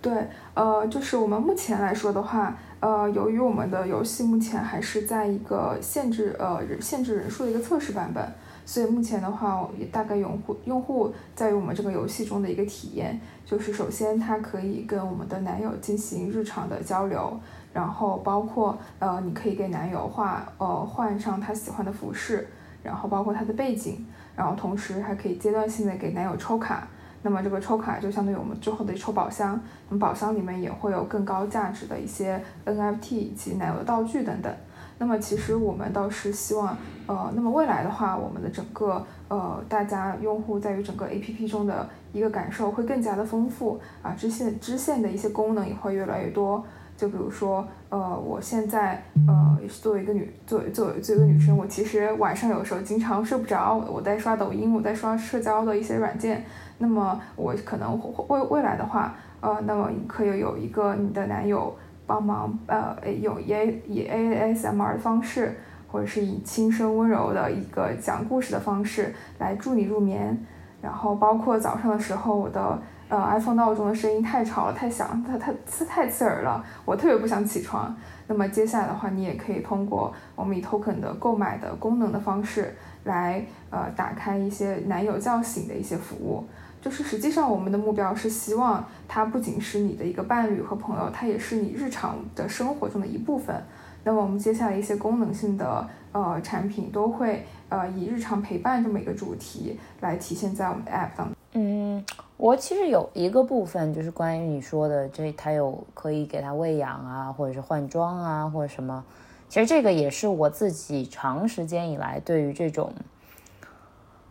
[0.00, 0.12] 对，
[0.54, 8.28] 呃，就是我们目前来说的话，呃，由于我们的游戏目前还是在一个限制，呃，限制人数的一个测试版本，
[8.66, 17.38] 所以目前的话，也大概用户用户在于我们这个游戏中的一个体验，就是首先他可以跟我们的男友进行日常的交流。
[17.72, 22.48] 然后包括呃，你可以给男友画呃换上他喜欢的服饰，
[22.82, 26.88] 然后包括他的背景，然后同时还可以阶段性的给男友抽卡。
[27.22, 34.52] 那么这个抽卡就相当于我们之后的抽宝箱，那么宝箱里面也会有更高价值的一些 NFT 以及奶油道具等等。
[34.98, 46.64] 那么其实我们倒是希望呃，那么未来的话，我们的整个呃大家用户在于整个 APP 中的一个感受会更加的丰富啊，支线支线的一些功能也会越来越多。
[46.94, 56.44] 就比如说，呃，我现在，呃也是，作为一个女，作为作为作为一个女生，我其实晚上有时候经常睡不着，我在刷抖音，我在刷社交的一些软件。
[56.82, 61.72] 那么我可能未未来的话，呃，那么可以有一个你的男友
[62.06, 63.46] 帮忙，呃，有以
[63.86, 70.36] 以 ASMR 的方式，或者是以轻声温柔的一个讲故事的方式来助你入眠。
[70.82, 72.78] 然后包括早上的时候，我的。
[73.08, 77.94] 呃，iPhone 闹钟的声音太吵了，太响，它它刺太刺耳了，我特别不想起床。
[78.26, 86.42] 那么接下来的话，你也可以通过我们以 Token 的购买的功能的方式来呃打开一些男友叫醒的一些服务。
[86.82, 93.56] 就是实际上我们的目标是希望它不仅是你的一个伴侣和朋友，它也是你日常的生活中的一部分。
[94.04, 101.36] 那么我们接下来一些功能性的呃产品都会呃以日常陪伴这么一个主题来体现在我们的 App 当中。
[101.52, 102.04] 嗯，
[102.36, 109.04] 我其实有一个部分就是关于你说的，这他有可以给他喂养啊，或者是换装啊，或者什么。
[109.48, 112.92] 其实这个也是我自己长时间以来对于这种，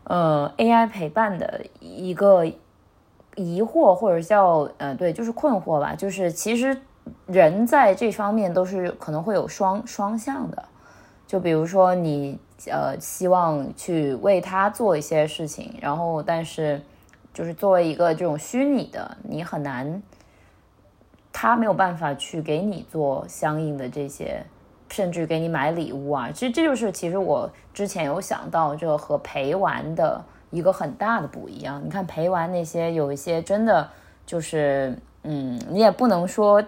[0.04, 2.46] 呃，AI 陪伴的一个
[3.36, 5.96] 疑惑，或者叫呃，对，就是困惑吧。
[5.96, 6.76] 就是其实
[7.26, 10.66] 人在这方面都是可能会有双双向的。
[11.28, 16.82] 就比如说你呃希望去为他做一些事情，然后但是。
[17.34, 20.04] 就是作为一个这种虚拟的，你很难，
[21.32, 24.44] 他没有办法去给你做相应的这些
[24.92, 26.30] 甚至给你买礼物啊。
[26.32, 31.82] 其实这就是其实我之前有想到，这和陪玩的一个很大的不一样。
[31.84, 33.90] 你看陪玩那些有一些真的
[34.26, 36.64] 就是，嗯，你也不能说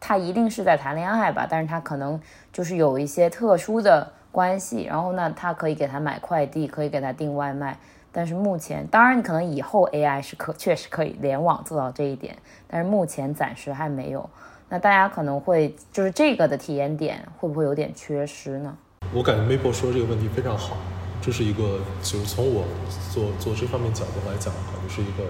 [0.00, 2.20] 他一定是在谈恋爱吧，但是他可能
[2.52, 7.78] 就是有一些特殊的关系，然后呢，他可以给他买快递，可以给他订外卖。
[8.10, 12.36] 但是目前，当然你可能以后 AI 是可确实可以联网做到这一点，
[12.66, 14.28] 但是目前暂时还没有。
[14.68, 18.76] 那大家可能会就是这个的体验点会不会有点缺失呢？
[19.14, 20.76] 我感觉 Maple 说这个问题非常好，
[21.22, 22.64] 这是一个就是从我
[23.10, 25.24] 做做这方面角度来讲可能，是一个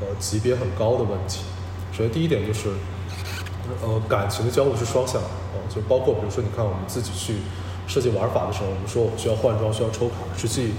[0.00, 1.44] 呃级别很高的问题。
[1.92, 2.70] 首先第一点就是
[3.82, 5.28] 呃感情的交互是双向，的，
[5.72, 7.36] 就包括比如说你看我们自己去
[7.86, 10.72] 设计玩法的时候，我们说我们需要换装需要抽卡，实际。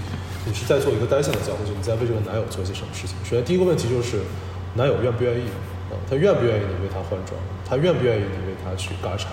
[0.46, 3.14] 你是在做一个单向的交互，就你在为这个男友做一些什么事情。
[3.22, 4.22] 首先，第一个问题就是，
[4.74, 5.44] 男友愿不愿意
[6.08, 7.34] 他愿不愿意你为他换装？
[7.68, 9.32] 他愿不愿意你为他去嘎产？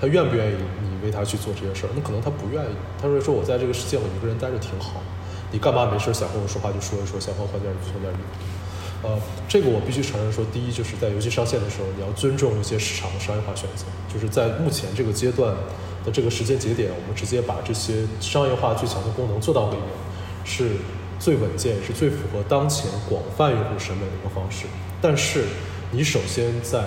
[0.00, 1.90] 他愿不愿意你为他去做这些事儿？
[1.94, 2.74] 那可能他不愿意。
[3.00, 5.00] 他说：“说我在这个世界我一个人待着挺好，
[5.50, 13.84] 你干嘛没事想跟我说话就说一说，想换换件儿就、换件衣服？”呃，这个我必须承认，说第一就是在游戏上线的时候，你要尊重一些市场的商业化选择。
[14.12, 15.54] 就是在目前这个阶段
[16.04, 19.86] 的这个时间节点，我们直接把这些商业化最强的功能做到里面。
[20.46, 20.72] 是
[21.18, 24.66] 最稳健，是最符合当前广泛用户审美的一个方式。
[25.00, 25.44] 但是，
[25.94, 26.82] 你首先在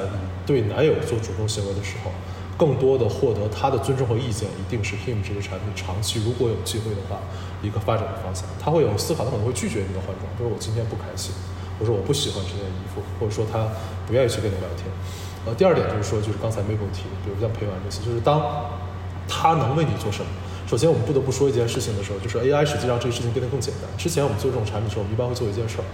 [0.46, 2.12] 对男友做主动行为的时候，
[2.58, 7.20] 更多的获得他的尊重和意见，一定是 Him 这个产品长期如果有机会的话，
[7.64, 8.44] 一个发展的方向。
[8.60, 11.32] 他会有思考，他可能会拒绝你的换装，就是我今天不开心，
[11.80, 13.70] 或者说我不喜欢这件衣服，或者说他
[14.06, 14.92] 不愿意去跟你聊天。
[15.46, 18.44] 呃，第二点就是说，就是刚才 Mabel 提的，比如像陪玩这些，就是当
[19.30, 20.28] 他能为你做什么。
[20.68, 23.88] 首先，我们不得不说一件事情的时候，就是 AI 实际上这个事情变得更简单。
[23.98, 25.86] 之前我们做这种产品的时候，我们一般会做一件事儿，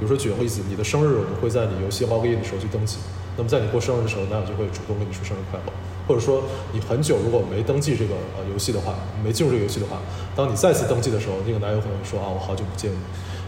[0.00, 2.96] 比如说举个例子，你的生日我们会在你游戏 login 的时候去登记。
[3.36, 5.72] 那么在你过生日的时候，男友就会主动跟你说生日快乐。
[6.08, 10.00] 或者说你很久如果没登记这个呃游戏的话，没进入这个游戏的话，
[10.34, 12.96] 当你再次登记的时候，那个男友可能说啊，我好久不见你。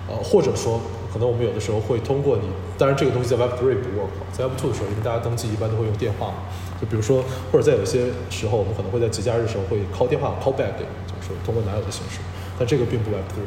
[0.09, 0.81] 呃，或者说
[1.13, 2.45] 可能我们有的时候会通过你，
[2.77, 6.35] 当然这个东西在 Web Three 不 work，在 Web Two 的时候，因为大家登记一般都会用电话。
[6.81, 10.75] 就比如说，或者在有些时候，我们可能会在节假日的时候会 call 电话 call back，
[11.07, 12.19] 就是通过男友的形式，
[12.59, 13.47] 但这个并不 Web Three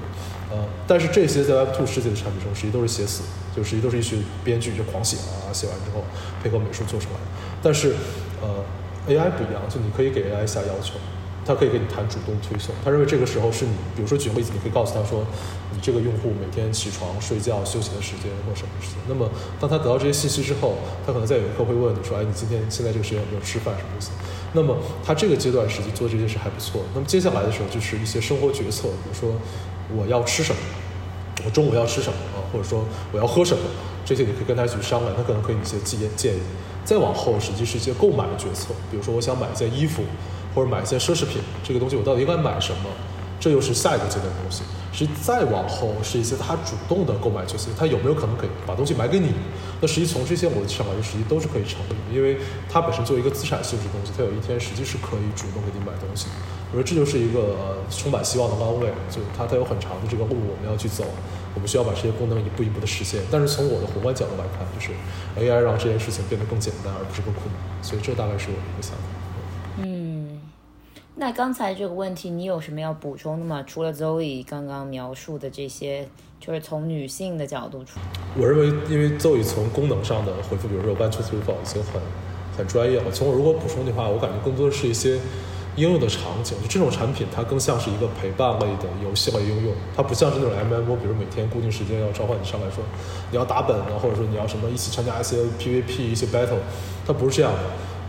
[0.51, 3.23] 呃，但是这些在 Web Two 世界的产品中，实际都是写死，
[3.55, 6.03] 就实际都是一群编剧就狂写啊，写完之后
[6.43, 7.19] 配合美术做出来，
[7.62, 7.95] 但是
[8.41, 8.63] 呃
[9.08, 10.93] AI 不一样，就你可以给 AI 下要求。
[11.47, 15.23] 他可以给你谈主动推送，他认为这个时候是你，比如说举个例子，你可以告诉他说，
[15.71, 18.97] 你这个用户每天起床、睡觉、休息的时间或什么时间。
[19.08, 19.29] 那么
[19.60, 20.73] 当他得到这些信息之后，
[21.05, 24.10] 他可能在有一刻会问你说，哎，你今天现在这个时间有没有吃饭什么意思？
[24.53, 26.81] 那么他这个阶段实际做这些事还不错。
[26.95, 29.29] 那么接下来的时候就是一些生活决策，比如说
[29.93, 30.62] 我要吃什么，
[31.43, 33.63] 我中午要吃什么啊，或者说我要喝什么，
[34.06, 36.39] 这些你可以跟他去商量，他可能可以一些建建议。
[36.86, 40.04] 再往后实际是一些购买的决策，比如说我想买一件衣服。
[40.56, 42.89] 或者买一件奢侈品，这个东西我到底应该买什么？
[43.41, 44.63] 这又是下一个阶段的东西。
[45.03, 49.34] 实再往后是一些他主动的购买决策，他有没有可能可以把东西买给你？
[49.81, 52.38] 那实际从这些逻辑上来说，实际都是可以成立的，因为
[52.69, 56.27] 它本身作为一个资产性质的东西，它有一天实际是可以主动给你买东西。
[56.71, 61.03] 我说这就是一个充满希望的 long way，就它它有很长的这个路我们要去走，
[61.55, 63.21] 我们需要把这些功能一步一步的实现。
[63.31, 64.91] 但是从我的宏观角度来看，就是
[65.36, 67.84] AI 让这件事情变得更简单，而不是更困难。
[67.84, 69.24] 所以这大概是我的一个想法。
[71.17, 73.63] 那刚才这个问题，你有什么要补充的吗？
[73.65, 76.06] 除了 Zoe 刚刚描述的这些，
[76.41, 78.01] 就是从女性的角度出。
[78.38, 82.01] 我认为，因为 Zoe 从功能上的回复，比如说 One Two Three Four 已经很
[82.58, 83.10] 很专业了。
[83.13, 85.17] 从我如果补充的话，我感觉更多的是一些
[85.78, 86.58] 应用的场景。
[86.62, 92.84] 就这种产品，它更像是一个陪伴类的游戏类应用，它不像是那种 MMO，比如每天固定时间要召唤你上来说
[93.32, 96.60] 你要打本啊，或者说你要什么一起参加一些 PVP 一些 battle，
[97.08, 97.60] 它不是这样的。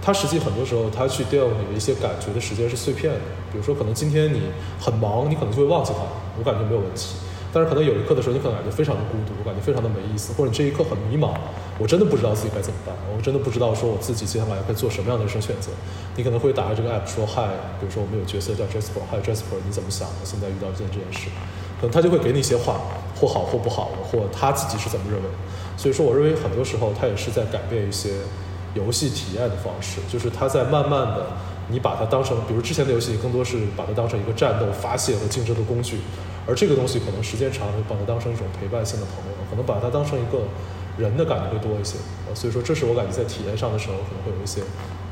[0.07, 3.19] 他实际很多时候，他去调你的一些感觉的时间是碎片的。
[3.51, 4.40] 比如说，可能今天你
[4.79, 5.99] 很忙，你可能就会忘记他，
[6.38, 7.16] 我感觉没有问题。
[7.53, 11.35] 但是可能有一刻的时候，你可能感觉非常的孤独，我感觉非常的没意思，或者你这一刻很迷茫，
[11.81, 15.73] 我真的不知道自己该怎么办，我真的不知道说我自己接下来该做什么样的人生选择。
[16.14, 17.42] 你可能会打开这个 app 说嗨，
[17.81, 20.07] 比如说我们有角色叫 Jasper，嗨 Jasper，你怎么想？
[20.07, 21.27] 我现在遇到这件这件事，
[21.81, 22.79] 可能他就会给你一些话，
[23.19, 25.29] 或好或不好，或他自己是怎么认为。
[25.77, 28.23] 所以说，我认为很多时候他也是在改变一些。
[28.77, 31.27] 游戏体验的方式，就是它在慢慢的，
[31.69, 35.99] 你把它当成，比如之前的游戏，更多是把它当成一个战斗、发泄和竞争的工具，
[36.47, 40.43] 而这个东西可能时间长，会把它当成一种陪伴性的朋友，可能把它当成一个
[40.99, 41.97] 人的感觉会多一些。
[42.35, 44.61] 所以说，这是我感觉在体验上的时候，可能会有一些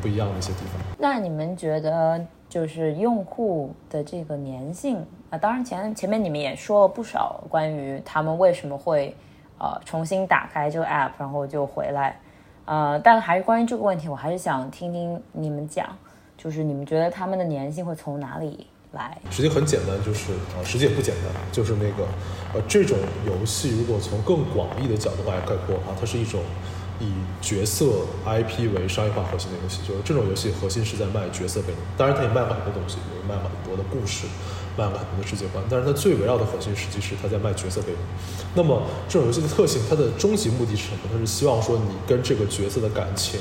[0.02, 0.80] 不一样的一些地方。
[0.98, 9.14] 那你们觉得，就是用户的这个粘性啊，当然前前面你们也说了不少关于他们为什么会
[9.58, 12.20] 呃重新打开这个 app，然后就回来。
[12.64, 15.86] 呃，但还是关于这个问题，我还是想听听你们讲，
[16.36, 19.16] 就是你们觉得他们的粘性会从哪里来？
[19.30, 22.08] 实际很简单，就是呃，实际也不简单，就是那个
[22.54, 22.96] 呃，这种
[23.26, 26.40] 游戏如果从更广义的角度来概括的话，它是一种
[27.00, 27.86] 以角色
[28.24, 29.82] IP 为商业化核心的游戏。
[29.86, 34.26] 就是这种游戏核心是在卖角色给你，当然它也卖了很多东西，比如卖了很多的故事，
[34.76, 37.98] 卖了很多的世界观，但是它最围绕的核心实际是它在卖角色给你。
[38.54, 40.98] 那么这种游戏的特性，它的终极目的是什么？
[41.12, 43.38] 它是希望说你跟这个角色的感情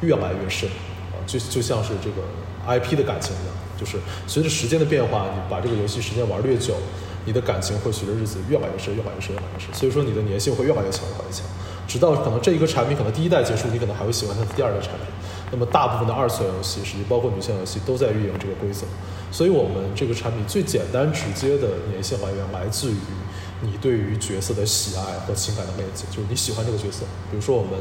[0.00, 0.68] 越来越深
[1.12, 2.22] 啊，就就像是这个
[2.66, 6.74] IP 的感情一样，就是随着时间的变化，你把这个游戏时间玩越久，
[7.24, 9.74] 你的感情会随着日子越来越深，越来越深，越来越深。
[9.74, 11.44] 所以说你的粘性会越来越强，越来越强，
[11.88, 15.06] 直到可能这一个产品可能第一代结束，你可能还会喜欢它的第二代产品。
[15.50, 18.86] 那么大部分的二次元游戏，实际包括女性游戏，都在运营这个规则。
[19.30, 22.96] 所以我们这个产品最简单直接的粘性来源来自于。
[23.62, 27.06] 你对于角色的喜爱和情感的链接，就是你喜欢这个角色。
[27.30, 27.72] 比如说，我们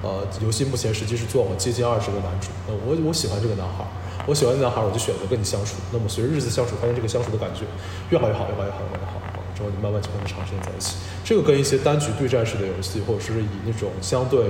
[0.00, 2.50] 呃，游戏目前实际是做了接近二十个男主。
[2.68, 3.84] 呃，我我喜欢这个男孩，
[4.28, 5.74] 我喜欢男孩，我就选择跟你相处。
[5.92, 7.62] 那么随着日子相处，发现这个相处的感觉
[8.10, 9.23] 越来越好，越来越好，越来越好。
[9.54, 10.96] 之后你慢慢就跟他长时间在一起。
[11.24, 14.40] 这个跟一些单局对战式的游戏，或者是以那种相对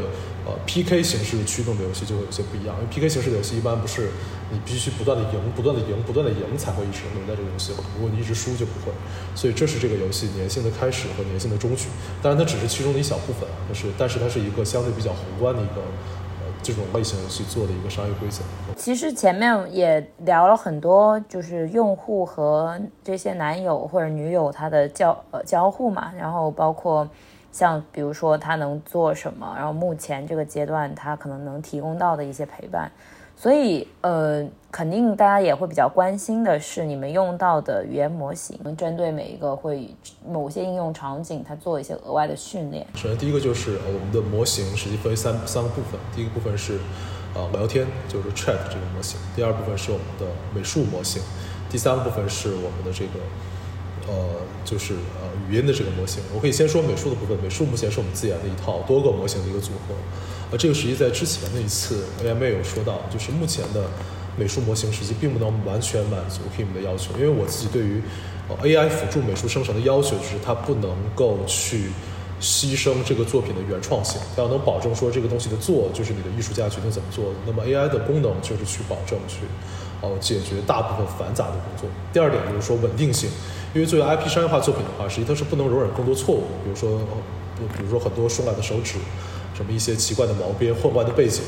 [0.46, 2.74] 呃 PK 形式驱动的游戏，就会有些不一样。
[2.76, 4.10] 因为 PK 形式的游戏一般不是
[4.50, 7.72] 你必须不断的赢、不断的赢、不断的赢才会一直留在这个游戏。
[7.94, 8.92] 如果你一直输就不会。
[9.34, 11.86] 所以这是这个游戏粘性的开始和粘性的终局。
[12.22, 15.82] 当然它只是其中的一小部分，但是但是它是一个相对比较宏观的一个。
[16.64, 18.42] 这种类型游戏做的一个商业规则。
[18.74, 27.06] 其实前面也聊了很多，就是用户和这些男友或者女友他的交呃交互嘛，然后包括
[27.52, 32.90] 像比如说他能做什么，然后目前这个阶段他可能能提供到的一些陪伴。
[33.36, 39.88] 所以，呃，肯定大家也会比较关心的是，你们用到的语言模型，针对每一个会
[40.26, 42.84] 某些应用场景，它做一些额外的训练。
[42.96, 46.00] 首先，第一个就是我们的模型实际分为三三个部分。
[46.12, 46.80] 第一个部分是，
[47.36, 49.16] 呃，聊天，就是 chat 这个模型。
[49.36, 51.22] 第二部分是我们的美术模型。
[51.70, 53.20] 第三个部分是我们的这个，
[54.08, 54.28] 呃，
[54.64, 56.20] 就是呃语音的这个模型。
[56.34, 57.38] 我可以先说美术的部分。
[57.40, 59.94] 美术目前是我们自研的一套多个模型的一个组合。
[60.50, 63.84] 呃，这个实际在之前的一次 AMA 有说到，就是目前的
[64.36, 68.02] 美术模型实际并不能完全满足 Kim 的要求，因为我自己对于
[68.62, 71.90] AI 辅助美术生成的要求就是它不能够去
[72.40, 77.36] 牺牲这个作品的原创性，它要能保证说这个东西的做就是你的艺术家决定怎么做的。
[77.46, 79.40] 那么 AI 的功能就是去保证去
[80.00, 81.88] 哦解决大部分繁杂的工作。
[82.12, 83.30] 第二点就是说稳定性，
[83.72, 86.98] 因为作为 IP 商业化作品的话，实际它是不能容忍更多错误，比如说
[87.76, 88.98] 比如说很多松软的手指。
[89.56, 91.40] 什么一些奇怪的毛边、混乱的背景，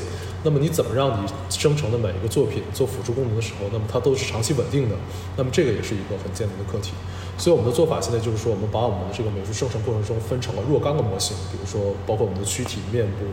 [0.47, 4.95] 那么你怎么让你生成的每一个作品做辅助功能的时候，那么它都是长期稳定的？
[5.35, 6.93] 那么这个也是一个很艰难的课题。
[7.37, 13.25] 所以我们的做法现在就是说，我们把我们的这个美术生成过程中分成了若干个模型，比如说包括我们的躯体、面部、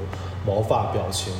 [0.44, 1.32] 毛发、表情。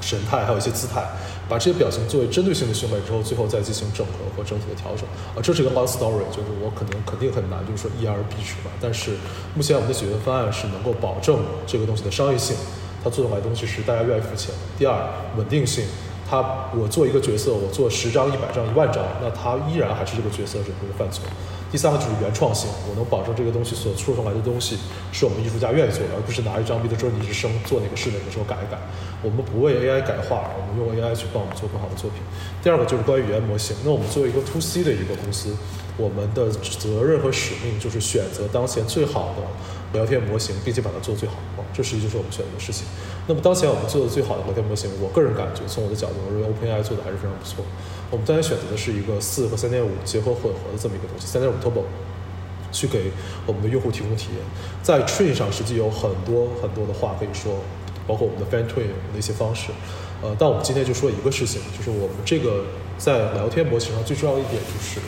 [0.00, 1.00] 神态还有一些姿态，
[1.48, 8.70] 把这些表情作为针对性的训练之后，最后再进行整合和整体的调整啊，这是一个 long story，就是我可能肯定很难，就是说一而必之吧。
[8.80, 9.12] 但是
[9.54, 11.38] 目前我们的解决方案是能够保证
[11.68, 12.56] 这个东西的商业性，
[13.02, 14.60] 它做出来的东西是大家愿意付钱的。
[14.78, 14.96] 第二，
[15.36, 15.84] 稳定性。
[16.28, 16.40] 他，
[16.74, 21.24] 我做一个角色，我做十张、一百张、一万张，那他依然还是这个角色是不会犯错。
[21.70, 24.78] 第三个就是原创性，我能保证这个东西所出出来的东西
[25.12, 28.78] 是我们艺术家愿意做的，而不是拿一张 B 的桌你是生做哪个是哪个时候改一改。
[29.20, 32.22] 我们不为 AI 改画，我们用 AI 去帮我们做更好的作品。
[32.62, 35.54] 第二个就是关于语言模型，那我们作为一个 To C 的一个公司，
[35.98, 39.44] 我们的责任和使命就是选择当前最好的。
[39.92, 41.36] 聊天模型，并且把它做最好，
[41.72, 42.86] 这实际就是我们选择的事情。
[43.26, 47.64] 那么当前我们做的最好的聊天模型，我个人感觉，从我的角度，我认为 OpenAI 做的还是非常不错。
[48.10, 51.84] 我们当前选择的是一个四和三点五结合混合的这么一个东西，三点五 Turbo，
[52.72, 53.12] 去给
[53.46, 54.44] 我们的用户提供体验。
[54.82, 57.60] 在 Train 上实际有很多很多的话可以说，
[58.06, 59.70] 包括我们的 Fan Train 的一些方式。
[60.22, 62.64] 呃，但我们今天就说一个事情，就是我们这个
[62.98, 65.00] 在聊天模型上最重要的一点就是，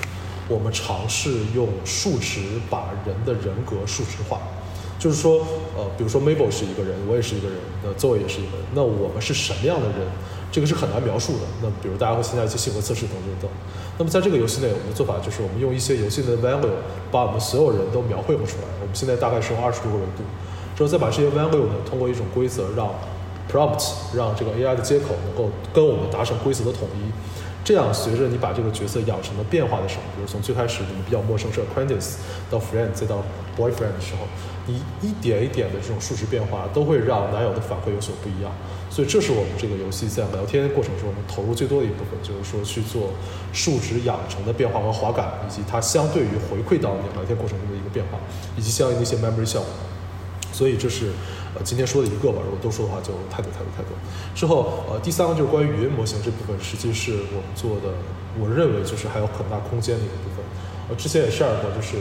[0.48, 4.40] 我们尝试用数值把人的人格数值化。
[5.04, 5.44] 就是说，
[5.76, 10.08] 呃，比如说 Mabel 是一个人，我也是一个人，那 Zoe 也是一个人，那我们是什么样的人？
[10.50, 11.40] 这个是很难描述的。
[11.60, 13.50] 那比如大家会参加一些性格测试等等等。
[13.98, 16.72] 那么在这个游戏内，我们的做法就是我们用一些游戏的 value
[17.12, 18.68] 把我们所有人都描绘了出来。
[18.80, 20.24] 我们现在大概是用二十多个维度，
[20.74, 22.88] 之后再把这些 value 呢，通过一种规则让
[23.52, 27.12] prompt 让这个 AI 的接口能够跟我们达成规则的统一。
[27.62, 32.16] 这样，随着你把这个角色养成了变化的时候，比如从最开始你们比较陌生是 acquaintance，
[32.50, 33.24] 到 friend，再到
[33.56, 34.28] boyfriend 的时候，
[34.66, 38.50] 你一点一点的这种数值变化，都会让男友的反馈有所不一样。
[38.90, 43.10] 所以，这是我们这个游戏在聊天过程中我们投入最多的一部分，就是说去做
[43.52, 48.18] 数值养成的变化和滑感，以及它相对于回馈到你聊天过程中的一个变化，
[48.56, 49.68] 以及相应的一些 memory 效果。
[50.52, 51.10] 所以，这是
[51.56, 53.90] 呃今天说的一个吧，如果都说的话就太多太多太多。
[54.34, 57.90] 之后呃第三个就是关于语音模型这部分，实际是我们做的，
[58.38, 60.44] 我认为就是还有很大空间的一个部分。
[60.88, 61.96] 呃之前也 share 过，就是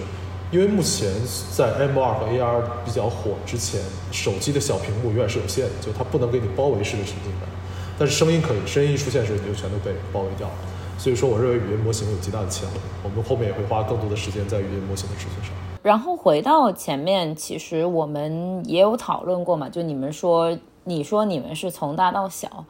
[0.53, 1.09] 因为目前
[1.51, 3.81] 在 MR 和 AR 比较火之前，
[4.11, 7.49] 手机的小屏幕永远是有限的，就它不能给你包围式的沉浸感，
[7.97, 10.53] 但是声音可以，声音一出现的时候你就全都被包围掉了。
[10.99, 12.77] 所以说，我认为语音模型有极大的潜力。
[13.03, 15.51] 我们后面也会花更多的时间在语音模型的制作上。
[15.81, 22.65] 然后回到前面，其实我们也有讨论过嘛，就你们说，你说你们是从大到小，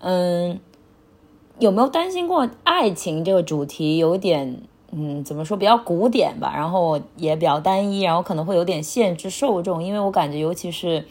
[0.00, 0.60] 嗯，
[1.58, 4.62] 有没有担心过爱情这个主题有点，
[4.92, 11.06] 嗯，怎么说比较古典吧，然后也比较单一，然后可能会有点限制受众，因为我感觉尤其是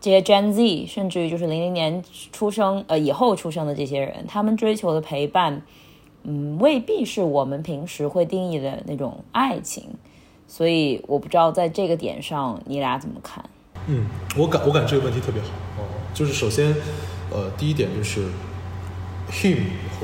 [0.00, 5.62] 这些 Gen Z，甚至于就是零零年出生呃以后出生的这些人，他们追求的陪伴。
[6.26, 9.90] 嗯，未必是我们平时会定义的那种爱情，
[10.48, 13.44] 所以我不知道在这个点上你俩怎么看。
[13.88, 16.74] 嗯，我感我感这个问题特别好哦，就是首先，
[17.30, 18.26] 呃，第一点就是
[19.30, 19.58] him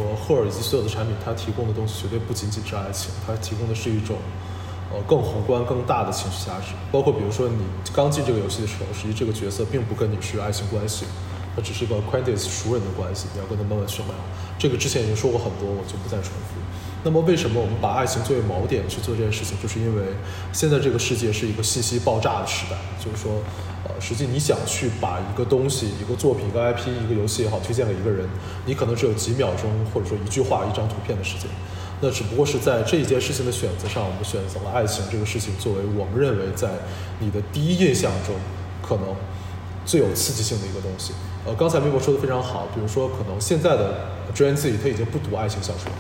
[0.05, 4.17] 和赫尔以及所有的产品，它提供的东西绝对不仅仅是爱情，它提供的是一种
[4.93, 6.73] 呃更宏观、更大的情绪价值。
[6.91, 11.05] 包括比如说你刚进这个游戏的时候，实际这个角色并不跟你是爱情关系。
[11.57, 14.15] 它只是一个 acquaintance 熟人的关系，你要跟他慢慢去聊。
[14.57, 16.55] 这个之前已经说过很多，我就不再重复。
[17.03, 19.59] 那么为什么我们把爱情作为锚点去做这件事情？
[19.61, 20.15] 就是因为
[20.53, 23.43] 现在这个世界是一个信息爆炸的时代，就是说，
[23.99, 28.28] 实际你想去把一个东西、一个作品、一个 IP、一个游戏也好推荐给一个人，
[28.66, 31.49] 你可能只有几秒钟，或者说一句话、一张图片的时间。
[32.03, 36.68] 那只不过是在这一件事情的选择上，我们选择了爱情这个事情作为我们认为在
[37.18, 38.34] 你的第一印象中
[38.80, 39.14] 可能
[39.84, 41.12] 最有刺激性的一个东西。
[41.47, 45.91] 呃，刚才微博说的非常好，比如说，可能现在的 Gen Z 他已经不读爱情小说，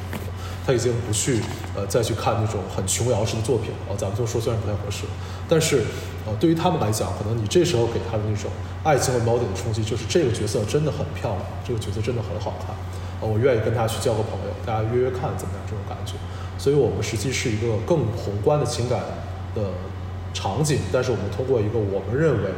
[0.66, 1.40] 他已经不去
[1.74, 3.96] 呃再去看那种很琼瑶式的作品了。
[3.96, 5.04] 咱们这么说虽然不太合适，
[5.48, 5.82] 但是
[6.26, 8.50] 呃对于他们来讲，可能你这时候给他的那种
[8.84, 12.74] 爱情和锚点的冲击，就是这个角色真的很漂亮，这个角色真的很好看，
[13.20, 16.14] 呃，我愿意跟他去交个朋友，大家约约看怎么样这种感觉。
[16.58, 19.00] 所以我们实际是一个更宏观的情感
[19.54, 19.70] 的
[20.34, 22.50] 场景，但是我们通过一个我们认为。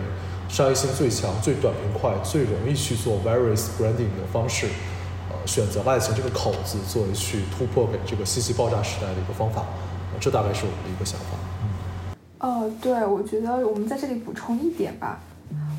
[0.48, 4.66] 商业性最强、最短平快、最容易去做 various branding 的方式，
[5.47, 9.64] 选择外形这个口子作为去突破给这个信息爆炸时代的一个方法，
[10.20, 11.36] 这大概是我们的一个想法。
[11.62, 11.68] 嗯，
[12.38, 15.20] 哦，对，我觉得我们在这里补充一点吧。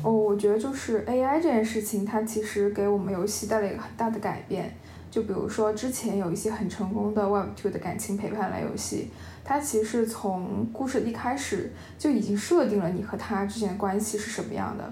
[0.02, 4.76] 哦，我觉得就是 AI 这件事情，它其实给我们游戏带来一个很大的改变。
[5.10, 9.10] 就比如说之前有一些很成功的 Web2 的感情陪伴类游戏。
[9.46, 14.84] 它其实从故事一开始就已经设定了你和他之间的关系是什么样的，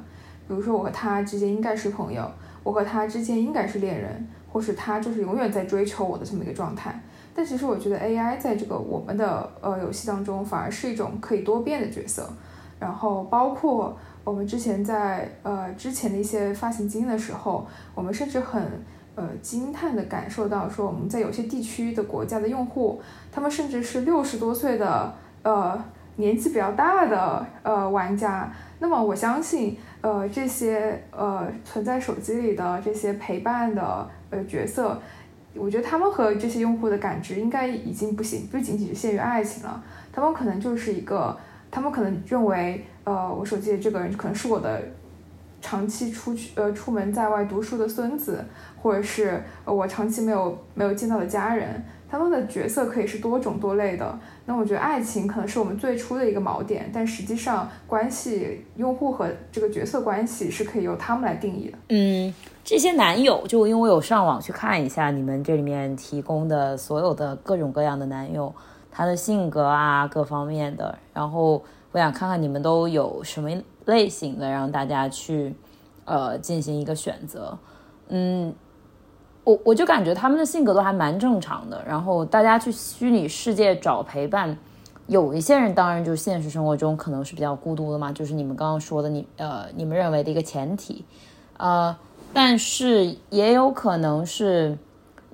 [0.46, 2.30] 比如说我和他之间应该是朋友，
[2.62, 7.00] 我和他之间应该是恋人，或是他就是永远在追求我的这么一个状态。
[7.34, 12.28] 但其实我觉得 AI 在这个我们的呃游戏当中反而是一种可以多变的角色，
[12.78, 18.62] 然后包括我们之前在呃之前的一些发行经验的时候，我们甚至很。
[19.14, 22.98] 呃，惊叹的感受到说，我们在有些地区的国家的用户，
[23.30, 25.78] 他们甚至是六十多岁的，呃，
[26.16, 28.50] 年纪比较大的呃玩家。
[28.78, 35.00] 那么我相信，呃，这些呃存在手机里的这些陪伴的呃角色，
[35.54, 39.80] 我觉得他们和这些用户的感知应该已经不行，不仅仅是限于爱情了。
[40.12, 41.38] 他们可能就是一个，
[41.70, 44.82] 他们可能认为，呃，我手机里这个人可能是我的。
[45.64, 48.44] 长期出去呃出门在外读书的孙子，
[48.82, 51.80] 或者是我长期没有没有见到的家人，
[52.12, 54.18] 他们的角色可以是多种多类的。
[54.44, 61.78] 那我觉得爱情可能是我们最初的一个锚点，但实际上关系用户和这个角色关系是可以由他们来定义的。
[61.88, 68.54] 嗯，这些男友就因为我有上网去看一下你们这里面提供的所有的各种各样的男友，
[68.90, 73.50] 他的性格啊各方面的，然后我想看看你们都有什么。
[73.84, 75.52] 类型的让大家去，
[76.04, 77.58] 呃，进行一个选择。
[78.10, 78.54] 嗯，
[79.44, 81.82] 我我就感觉他们的性格都还蛮正常的。
[81.86, 84.56] 然后大家去虚拟世界找陪伴，
[85.06, 91.04] 有一些人当然就现实生活中可能是比较孤独的嘛，就是你们刚刚说的，你呃，你们认为的一个前提。
[91.56, 91.96] 呃，
[92.32, 94.78] 但是也有可能是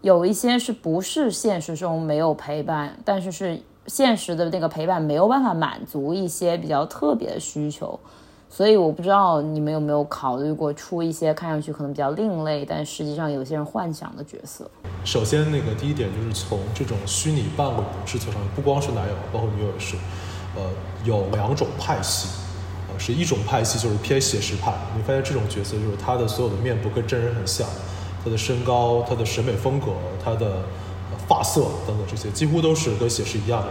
[0.03, 7.99] 有一些是不是现实中没有陪伴，但是是现实的那个陪伴没有办法满足一些比较特别的需求。
[8.51, 14.69] 所以我不知道你们有没有考虑过出一些看上去可能比较另类，但实际上有些人幻想的角色。
[15.05, 19.97] 首先，那个第一点就是从这种虚拟伴侣的制作上，不光是男友，包括女友也是，
[20.57, 20.63] 呃，
[21.05, 22.29] 有两种派系，
[22.91, 27.69] 呃，是一种派系就是偏写实派，你发现这种角色就是他的所有的面部跟真人很像，
[28.25, 29.93] 他的身高、他的审美风格、
[30.25, 30.63] 他的
[31.29, 33.69] 发色等等这些几乎都是跟写实一样的。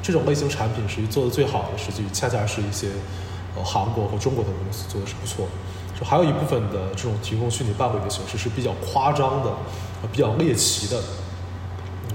[0.00, 2.88] 这种类型产品实际做的最好的，实际恰恰是一些。
[3.62, 5.52] 韩国和中国的公司做的是不错的。
[5.98, 9.50] 就还有一部分的这种提供虚拟伴侣的形式是比较夸张的，
[10.02, 11.00] 呃比较猎奇的。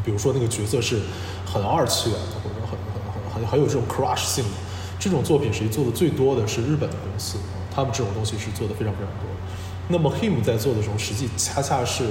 [0.03, 1.01] 比如说那个角色是
[1.45, 4.51] 很二次元的，或者很很很很很有这种 crush 性的，
[4.99, 7.37] 这种作品实际做的最多的是日本的公司，
[7.73, 9.35] 他们这种东西是做的非常非常多的。
[9.87, 12.05] 那么 him 在做的时候，实际恰恰是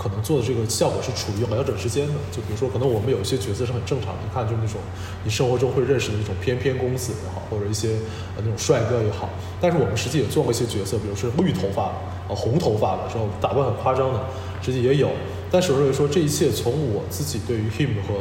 [0.00, 2.14] 可能做的这个效果是处于两者之间的。
[2.32, 4.80] 就比如说，可能我们有一些角色是很正常的，一看就是那种
[5.22, 7.90] 你生活中会认识的那种翩翩公子也好，或者一些
[8.34, 9.28] 呃那种帅哥也好。
[9.60, 11.94] 但是我们实际也做过一些角色，比如是绿头发的、
[12.30, 14.20] 呃红头发的，然后打扮很夸张的，
[14.62, 15.10] 实际也有。
[15.50, 18.14] 但是我认为说，这一切从我自己对于 him 和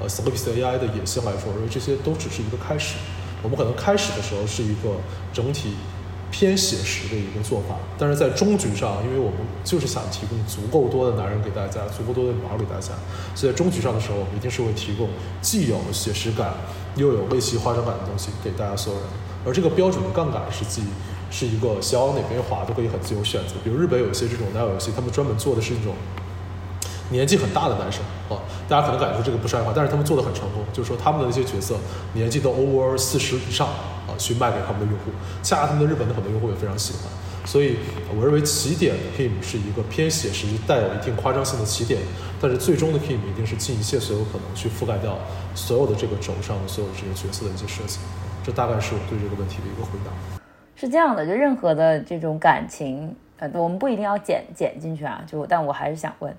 [0.00, 2.94] 呃 s l i p s AI 的野心来说，认为这些都只是一个开始。
[3.42, 4.96] 我们可能开始的时候是一个
[5.32, 5.74] 整体
[6.30, 12.92] 偏写实的一个做法，但是在终局上，因为我们就是想提供足够多的男人给大家，足够多的女孩给大家，
[13.34, 15.08] 所以在终局上的时候，我们一定是会提供
[15.40, 16.54] 既有写实感
[16.96, 19.08] 又有类似夸张感的东西给大家所有人。
[19.46, 20.82] 而这个标准的杠杆实际
[21.30, 23.54] 是一个想往哪边滑都可以很自由选择。
[23.62, 25.94] 比如日本有一些这种男友游戏，他们专门做的是一种。
[27.08, 28.34] 年纪很大的男生啊，
[28.68, 31.76] 大家可能感觉这个不是爱话，但是他们做的很成功，就是说他们的那些角色
[32.14, 33.68] 年纪都 over 四十以上，
[34.16, 35.10] 去卖给他们的用户，
[35.42, 37.02] 恰恰他们的日本的很多用户也非常喜欢，
[37.44, 37.76] 所以
[38.16, 42.00] 我认为起点的 him 是一个偏写实、带有一定夸张性的起点，
[42.40, 45.18] 但是最终的 him 一定是尽一切所有可能去覆盖掉
[45.54, 47.98] 所有的这个轴上的所有这些角色的一些设计，
[48.44, 50.10] 这大概是我对这个问题的一个回答。
[50.74, 53.14] 是这样的，就任何的这种感情，
[53.54, 56.36] 我们不一定要剪剪进去啊，就但我还是想问。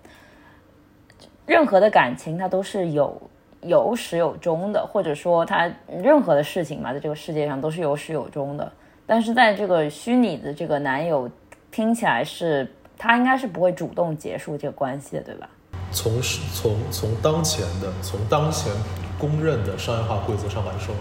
[1.48, 3.27] 任何的感情，它都是有
[3.62, 8.72] 有始有终的，或者说它任何的事情嘛，在这个世界上都是有始有终的。
[9.06, 11.30] 但是在这个虚拟的这个男友，
[11.72, 15.50] 听起来是他应该是不会主动结束这个关系的，对吧？
[15.92, 16.22] 从
[16.54, 18.72] 从从当前的从当前
[19.18, 20.94] 公认的商业化规则上来说，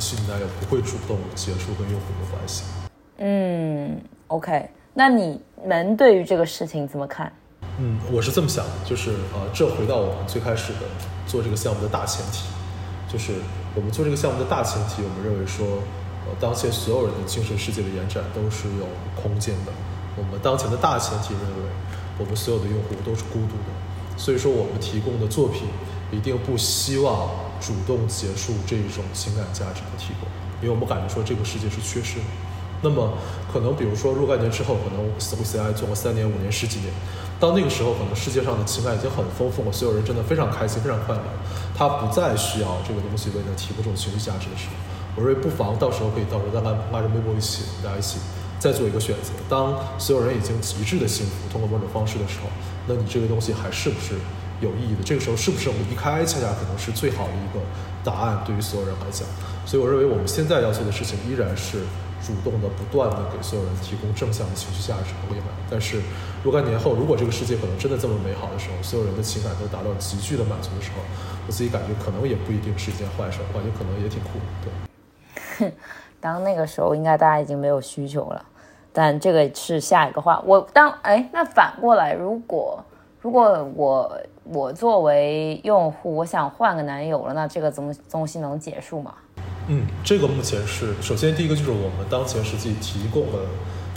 [0.00, 2.64] 虚拟男友不会主动结束跟用户的关系。
[3.18, 7.32] 嗯，OK，那你们对于这个事情怎么看？
[7.78, 10.88] 嗯，我是这么想的，就是呃，这回到我们最开始的
[11.26, 12.48] 做这个项目的大前提，
[13.06, 13.34] 就是
[13.74, 15.84] 我们做这个项目的大前提，我们认为说，
[16.24, 19.72] 呃，当前所有人的精神世界的延展都是有空间的。
[20.16, 21.68] 我们当前的大前提认为，
[22.18, 25.68] 我们所有的用户都是孤独的，所以说我们提供的作品
[26.10, 27.28] 一定不希望
[27.60, 30.26] 主动结束这种情感价值的提供，
[30.62, 32.24] 因为我们感觉说这个世界是缺失的。
[32.82, 33.12] 那么
[33.52, 36.90] 可能比如说若干年之后，可能 s c i 做了三年、五年、十几年。
[37.38, 41.22] 到那个时候，可能世界上的情感已经很丰富了，所有人真的非常开心、非常快乐，
[41.76, 44.74] 他不再需要这个东西为他提供这种情绪价值的时候，
[45.16, 48.18] 我认为不妨到时候可以到时候再拉拉着微博一起，大家一起
[48.58, 49.32] 再做一个选择。
[49.50, 52.48] 当所有人已经极致的幸福，通过某种方式的时候，
[52.86, 54.14] 那你这个东西还是不是
[54.62, 55.02] 有意义的？
[55.04, 57.60] 这个时候是不是我离开，恰恰可能是最好的一个
[58.02, 59.28] 答案，对于所有人来讲。
[59.66, 61.84] 所以我认为我们现在要做的事情依然是。
[62.26, 65.46] 主动的、不断的给所有人提供正向的情绪价值和未来。
[65.70, 66.02] 但是，
[66.42, 70.98] 若干年后，如果这个世界可能真的这么美好的时候，所有人的情感都达到极具的满足的时候，
[71.46, 74.40] 我自己感觉可能也不一定是一件坏事，感觉可能也挺酷。
[75.58, 75.72] 对，
[76.20, 78.44] 当那个时候，应该大家已经没有需求了。
[78.92, 80.42] 但这个是下一个话。
[80.44, 82.84] 我当哎，那反过来，如果
[83.20, 89.14] 如果我我作为用户，我想换个男友了，那这个东东西能结束吗？
[89.68, 93.40] 嗯，这个目前是首先第一个就是我们当前实际提供了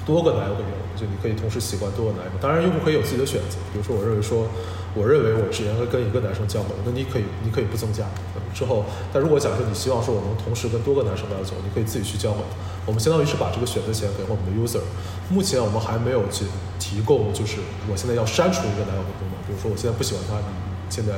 [0.05, 2.31] 多个男友的用户，就你可以同时喜欢多个男友。
[2.41, 4.47] 当然，用户可以有自己的选择，比如说我认为说，
[4.95, 8.03] 我认为我只应该跟一个男生交往，那你可以你可以不增加。
[8.51, 12.41] 之后，但如果假设你希望说我能同时跟多个男生来走，你可以自己去交换。
[12.87, 14.81] 我们相当于是把这个选择权给了我们的 user。
[15.29, 16.45] 目前我们还没有去
[16.79, 20.49] 提供，就是我现在要删除一个男友的功能，比如说我现在不喜欢他，你
[20.89, 21.13] 现在。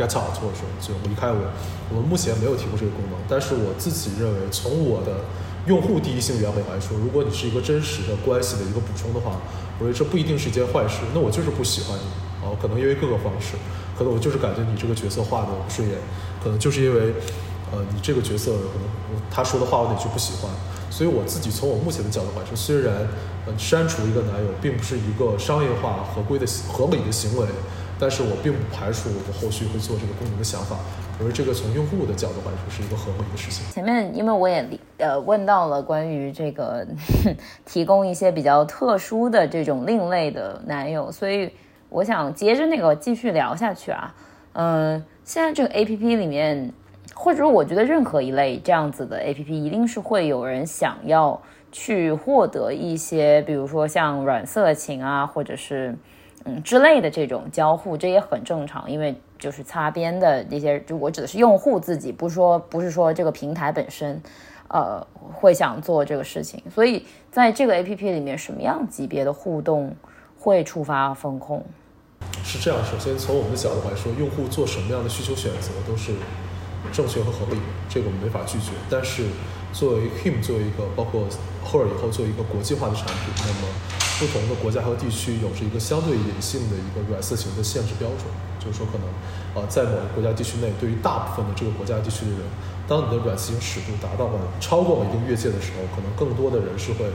[0.00, 1.36] Get out，或者说就离开我。
[1.92, 5.20] 我们目前没有提供这个功能，但是我自己认为，从我的
[5.66, 9.36] 用户第一性原理来说，如果你是一个真实的关系的一个补充的话，
[9.78, 11.04] 我觉得这不一定是一件坏事。
[11.12, 12.06] 那我就是不喜欢你，
[12.40, 13.60] 哦，可能因为各个方式，
[13.98, 15.98] 可能我就是感觉你这个角色画的不顺眼，
[16.42, 17.12] 可能就是因为，
[17.72, 18.88] 呃，你这个角色可能
[19.30, 20.50] 他说的话我哪句不喜欢，
[20.90, 22.94] 所以我自己从我目前的角度来说，虽然
[23.46, 27.46] 呃删除一个男友并不是一个商业化合规的合理的行为。
[28.00, 30.74] 但是我并不排除我们后续会做这个功能的想法，
[31.20, 33.62] 因为这个从用户的角度来说是一个合理的事情。
[33.70, 36.86] 前面因为我也呃问到了关于这个
[37.66, 41.52] 提供一些比较特殊的这种另类的男友，所以
[41.90, 44.14] 我想接着那个继续聊下去啊。
[44.54, 46.72] 嗯，现在这个 A P P 里面，
[47.14, 51.38] 或者说我觉得任何一类这样子的 A P P，一定是会有人想要
[51.70, 55.94] 去获得一些，比如说像软色情啊，或者是。
[56.44, 64.20] 嗯，之类的这种交互，这也很正常，因为就是擦边的那些，就我指的是用户自己，不是说不是说这个平台本身，
[64.68, 66.62] 呃会想做这个事情。
[66.74, 69.94] 所以在这个 A P P 里面，什么样级别的互动
[70.38, 71.62] 会触发风控？
[72.42, 76.12] 是这样，首先从我们的角度来说，用户做什么样的需求选择都是
[76.90, 78.72] 正确和合理的，这个我们没法拒绝。
[78.88, 79.24] 但是
[79.72, 81.22] 作为 Him 作为一个包括
[81.64, 83.68] Her 以后做一个国际化的产品，那么
[84.20, 88.28] 不同的国家和地区有着一个相对隐性的一个软色情的限制标准，
[88.60, 89.08] 就是说可能
[89.56, 92.44] 呃在某个国家地区内，对于大部分的这个国家地区的人，
[92.86, 97.08] 当你的软色情尺度达到了超过了一定越界的时候，可能更多的人是会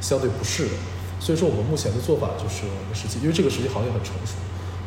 [0.00, 0.78] 相对不适的。
[1.18, 4.38] 所以说我们目前的做法就是，我们实际因为这个实际行业很成熟。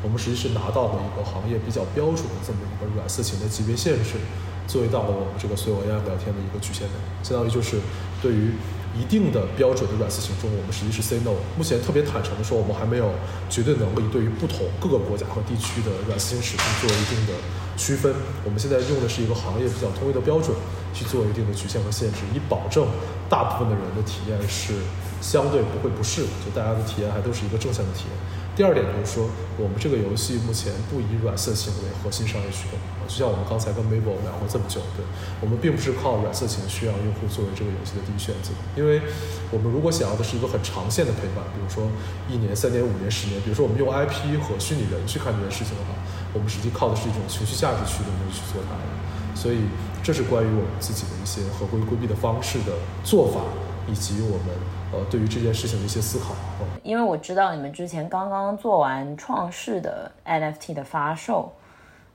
[0.03, 4.21] 我们实际是拿到了一个行业比较标准的这么一个软色情的级别限制，
[4.67, 7.80] 作为到了我们这个所有 AI 聊天的一个局限内，相当于就是
[8.21, 8.53] 对于
[8.97, 11.35] 一定的标准的软色情中，我们实际是 say no。
[11.57, 13.11] 目前特别坦诚的说，我们还没有
[13.49, 17.33] 绝对能力对于不同各个国家和地区的软色情尺度做一定的
[17.75, 18.15] 区分。
[18.45, 20.55] 我们现在用的是一个行业比较统一的标准
[20.93, 22.87] 去做一定的局限和限制，以保证
[23.27, 24.73] 大部分的人的体验是
[25.19, 28.15] 相对不会不适的，就大家的体验还都是一个正向的体验。
[28.56, 29.28] 第二点就是说，
[29.60, 35.03] 我们这个游戏目前不以软色情为核心商业驱动，就像我们刚才跟 Mabel 聊过这么久，对，
[35.41, 39.03] 我们并不是靠软色情需要用户作为这个游戏的第一选择，因为
[39.51, 41.91] 我们如果想要的是一个很长线的陪伴，比如说
[42.32, 45.99] 一年、三年、五年、十年，比如说我们用 IP 和虚拟人去看这件事情的话，
[46.32, 48.88] 我们实际靠的是一种情绪价值驱动去做它的，
[49.36, 49.68] 所以
[49.99, 53.43] 这是关于我们自己的一些合规规避的方式的做法，
[53.91, 54.56] 以及我们。
[54.95, 56.33] 呃，对于这件事情的一些思考。
[56.81, 61.51] 因为我知道你们之前刚刚做完创世的 NFT 的发售，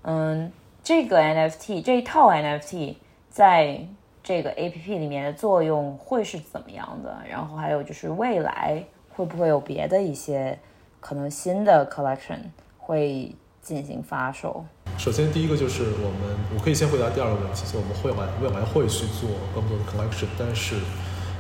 [0.03, 0.51] 嗯，
[0.83, 2.95] 这个 NFT 这一套 NFT
[3.29, 3.87] 在
[4.23, 7.15] 这个 APP 里面的作用会是怎么样的？
[7.29, 10.59] 然后还有就是未来会不会有别的一些
[11.01, 12.39] 可能新的 collection
[12.79, 14.65] 会进行发售？
[14.97, 20.77] 首先，第一个就是我们，我可以先回答第二个问题，就我们会来未来会去做更多的 collection，但是。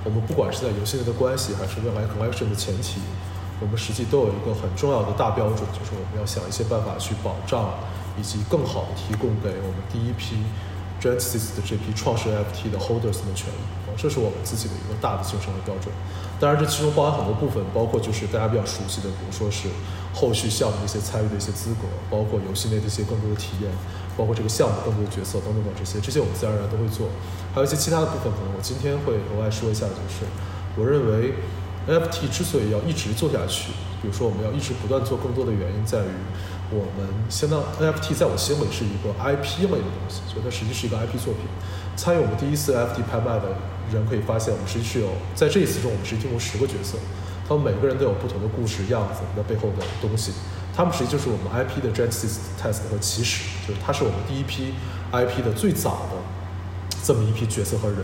[0.05, 3.01] 我们不管是在游戏内的关系，还是未来 collection 的前提，
[3.61, 7.75] 我们实际都有一个很重要的大标准，就是我们要想一些办法去保障，
[8.19, 10.37] 以及更好的提供给我们第一批
[11.01, 15.93] Genesis 的这批创始 FT 的 holders 的权益，这是我们自己的一个大的精神和标准。
[16.41, 19.69] 当然，这其中包含很多部分，包括就是大家比较熟悉的，比如说是
[20.15, 23.71] 后续项目的一些参与的一些资格，包括游戏内的一些更多的体验。
[24.17, 27.09] 包括这个项目更多的角色等等等这些，这些我们自然而然都会做。
[27.55, 30.27] 还有一些其他的部分，可能我今天会额外说一下，就是
[30.77, 31.35] 我认为
[31.89, 36.13] NFT 之所以要一直做下去，比如说我们要一直不断做更多的原因，在于
[36.71, 41.43] 我们相当 NFT 在我心里是一个 IP 类的东西，所以它实际是一个 IP 作品。
[41.97, 43.57] 参与我们第一次 NFT 拍卖的
[43.93, 46.97] 人可以发现，我们实际是有在这一次中，我们实际进入十个角色，
[47.49, 50.33] 他们每个人都有不同的故事样子那背后的东西。
[50.75, 54.75] 他们实际就是我们 IP 的 Genesis Test 和起始，就是它是我们第一批
[55.13, 56.17] IP 的最早的
[57.03, 57.99] 这么一批角色和人。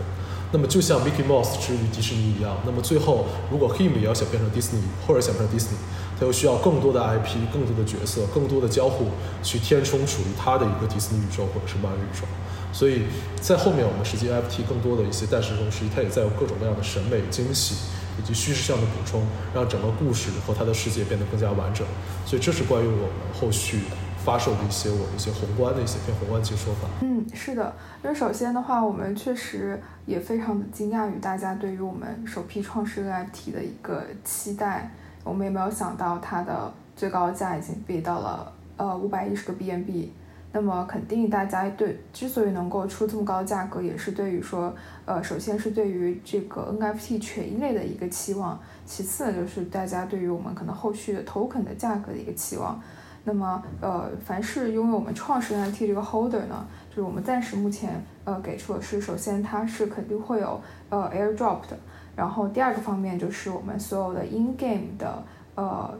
[0.51, 5.75] 那么就像 Mickey Mouse 之于迪士尼一样，那么最后如果 Him 也要想变成 Disney，或者想变成 Disney，
[6.17, 9.07] 他又需要更多的 IP、更多的角色、更多的交互
[9.43, 12.25] 去填充属于他的一个迪士尼宇宙或者是漫威宇宙。
[12.71, 13.03] 所以
[13.41, 17.75] 在后面我们实际 FT 更多的一些诞生中，实际它也在有各种各样的审美惊喜。
[18.19, 21.85] 以及叙事上的补充，让整个故事和它的世界变得更加完整。
[22.25, 23.81] 所以这是关于我们后续
[24.23, 26.87] 发售的一些我们一些宏观的一些偏宏观的一些说法。
[27.01, 34.91] 嗯，是的，因为首先的话，我们确实也非常的惊讶于大家对于我们首批创世 NFT 的一个期待。
[35.23, 40.09] 我们也没有想到它的最高价已经逼到了呃五百一十个 BNB。
[40.53, 44.73] 那么肯定大家对之所以能够出这么高的价格，也是对于说，
[45.05, 52.81] 呃，首先是对于这个 NFT 权益类的一个期望，其次就是大家对于我们可能后续的 token 的价格的一个期望。
[53.23, 61.77] 那么，呃，凡是拥有我们创始 NFT 这个 holder 呢，就是我们暂时目前呃给出的是，首先它是肯定会有呃 airdrop 的，
[62.15, 65.21] 然后第二个方面就是我们所有的 in game 的
[65.55, 65.93] 呃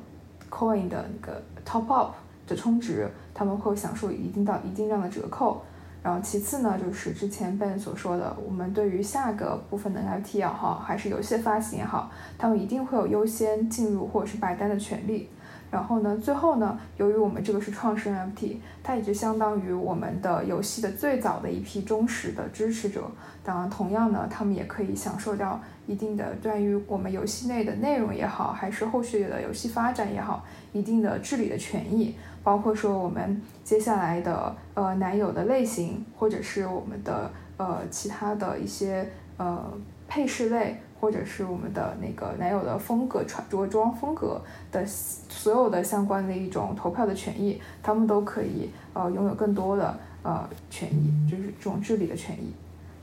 [0.49, 2.15] coin 的那个 top up
[2.47, 3.07] 的充值。
[3.37, 5.61] 他们会享受一定到一定量的折扣，
[6.01, 15.29] 然后其次呢，就是之前 Ben 所说的，我们对于下个部分的 NFT 也好，还是游戏发行也好，他们一定会有优先进入或者是白单的权利。
[15.69, 23.03] 然后呢，最后呢，由于我们这个是创始 NFT，它也就相当于我们的游戏的最早的一批忠实的支持者。
[23.43, 32.15] 当然，同样呢，他们也可以享受到一定的关于我们游戏内的内容也好，还是后续的游戏发展也好，一定的治理的权益。
[32.47, 39.61] 包括说我们接下来的呃男友的类型，或者是我们的呃其他的一些呃
[40.07, 44.41] 配饰类，或者是我们的那个男友的风格穿着装风格
[44.71, 52.53] 的所有的相关的一种投票的权益，他们都可以呃拥有更多的呃权益，就是这种治理的权益。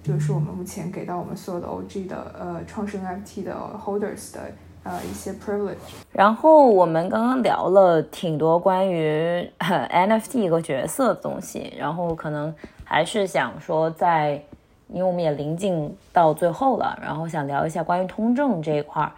[0.02, 4.50] 这个是我们目前给到我们所有的 OG 的呃创始 NFT 的 holders 的
[4.84, 5.74] 呃一些 privilege。
[6.12, 12.54] 然后我们刚刚聊了挺多关于 NFT 一个角色的东西，然后可能
[12.84, 14.40] 还是想说在，
[14.88, 19.10] 因为我们也临近到最后了，然后想聊一下关于通证这一块儿。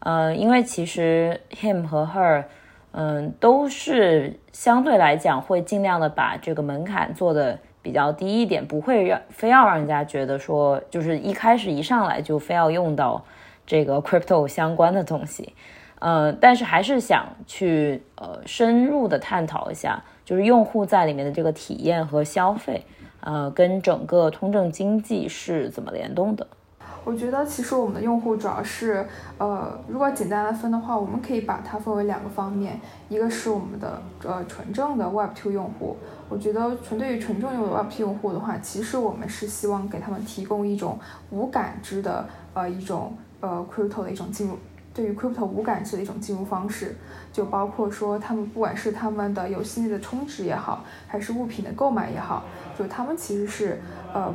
[0.00, 2.44] 呃，因为其实 him 和 her，
[2.92, 13.24] 嗯，都是相对来讲会尽量的把这个门槛做的比较低一点，不会让非要让人家觉得说，就是一开始一上来就非要用到
[13.66, 15.54] 这个 crypto 相关的东西。
[16.00, 22.84] 呃，但是还是想去呃深入的探讨一下，就是用户在里面的这个体验和消费，
[23.20, 26.46] 呃，跟整个通证经济是怎么联动的。
[27.06, 29.06] 我觉得其实我们的用户主要是，
[29.38, 35.96] 呃，如果简单来分的话，我们可以把它分为两个方面，一个是我们的呃纯正的 Web2 用户。
[36.30, 40.98] 我觉得纯对于纯正用的 Web2 用户的话，其实我们是希望给他们提供一种
[41.30, 43.14] 无感知的呃一种
[43.44, 44.56] 呃 Crypto 的一种进入，
[44.94, 46.96] 对于 Crypto 无感知的一种进入方式，
[47.32, 52.44] 就包括说他们不管是他们的游戏内的充值也好，还是物品的购买也好，
[52.78, 53.80] 就他们其实是
[54.12, 54.34] 呃。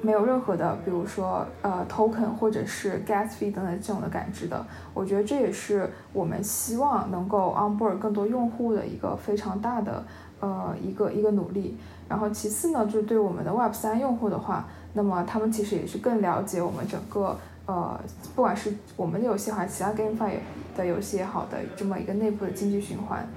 [0.00, 10.04] 没有任何的，比如说呃 token 或者是 gas fee 等等这种的感知的，我觉得这也是我们希望能够 onboard 更多用户的一个非常大的
[10.38, 11.76] 呃一个一个努力。
[12.08, 17.36] 然后其次呢，就是对我们的 Web 三用户的话，那么他们其实也是更了解我们整个
[17.68, 18.00] 呃
[18.34, 20.38] 不管是我们的游戏还是其他 GameFi
[20.74, 23.28] 的游戏也好的这么一个内部的经济循环。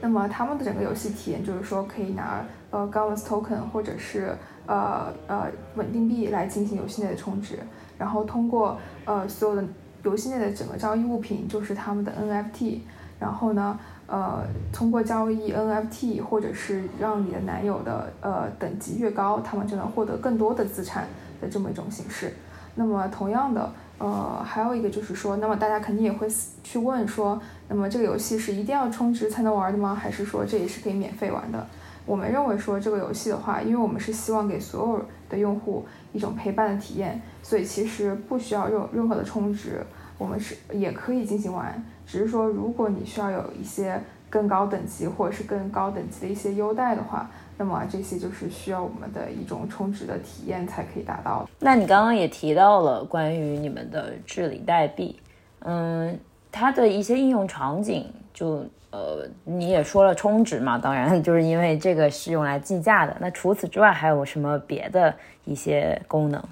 [0.00, 7.58] 那么他们的整个游戏体验就是说可以拿呃 Gas token 或者是呃呃稳定币来进行游戏内的充值，
[7.98, 9.62] 然后通过呃所有的
[10.02, 12.78] 游戏内的整个交易物品就是他们的 NFT，
[13.18, 21.06] 然后呢呃通过交易 NFT 或者是让你的男友的呃等级越高，他们就能获得更多的资产
[21.42, 22.32] 的这么一种形式。
[22.80, 26.26] 那么同样的呃还有一个就是说，那么大家肯定也会
[26.64, 29.94] 去问说，那么这个游戏是一定要充值才能玩的吗？
[29.94, 31.66] 还是说这也是可以免费玩的？
[32.06, 39.84] 我们认为说这个游戏的话，因为我们是希望给所有的用户一种陪伴的体验，所以其实不需要任任何的充值，
[40.16, 41.84] 我们是也可以进行玩。
[42.06, 44.00] 只是说，如果你需要有一些
[44.30, 47.30] 更高等级或者是更高等级的一些优待的话，
[47.60, 51.46] 那么这些就是需要我们的一种充值的体验才可以达到。
[51.58, 55.20] 那你刚刚也提到了关于你们的治理代币，
[55.58, 56.18] 嗯，
[56.50, 58.64] 它的一些应用场景就。
[58.92, 63.16] 呃，你也说了充值嘛，当然就是因为这个是用来计价的。
[63.20, 66.42] 那除此之外还有什么别的一些功能？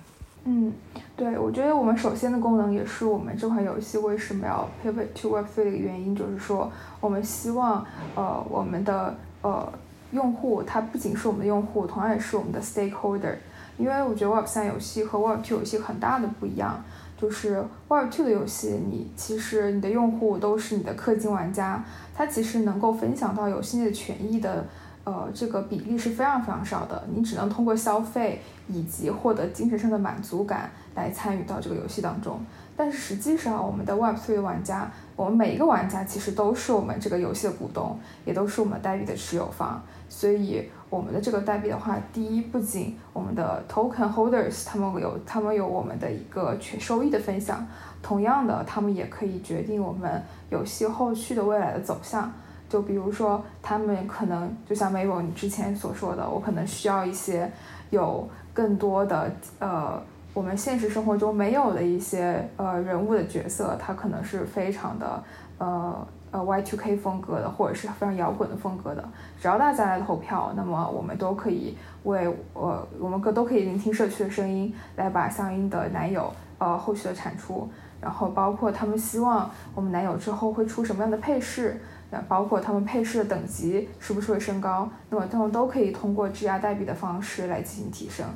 [0.44, 0.72] 嗯，
[1.16, 7.84] 对，我觉得我们首先的功能也是我们这款游戏为什么要 pivot to Web3 的一个原因，就是说我们希望
[8.14, 9.72] 呃我们的呃
[10.12, 13.34] 用户他不仅是我们的用户，同样也是我们的 stakeholder。
[13.76, 16.82] 因为我觉得 Web3 游戏和 Web2 游戏很大的不一样。
[17.20, 21.84] 就是 Web2 的游戏，你其实你的用户都是你的氪金玩家，
[22.14, 24.64] 他其实能够分享到游戏内的权益的，
[25.02, 27.02] 呃，这个比例是非常非常少的。
[27.12, 32.40] 你只能通过消费以及获得精神上的满足感来参与到这个游戏当中。
[32.78, 40.70] 但是实际上，我们的 Web3 玩家，我们每一个玩家其实都是我们这个游戏的股东，也都是我们代币的持有方，所以。
[40.90, 47.62] 我们的这个代币的话，第一，不仅我们的 token holders 他们有他们有我们的一个全收益的分享，
[48.02, 52.32] 同样的，他们也可以决定我们游戏后续的未来的走向。
[52.70, 57.52] 就比如说，他们可能就像 Mabel 你之前所说的，我可能需要一些
[57.90, 60.02] 有更多的呃，
[60.38, 65.24] 我们现实生活中没有的一些呃人物的角色，他可能是非常的
[65.58, 66.06] 呃。
[66.30, 69.02] 呃，Y2K 风格的，或者是非常摇滚的风格的，
[69.40, 77.66] 只要大家来投票，那么我们都可以为呃，我们各都可以聆听社区的声音，来把相应的男友呃后续的产出，
[77.98, 81.80] 然后包括他们希望我们男友之后会出什么样的配饰，
[82.10, 88.26] 那包括他们配饰的等级是不是会升高，那么他们都可以通过质押代币的方式来进行提升。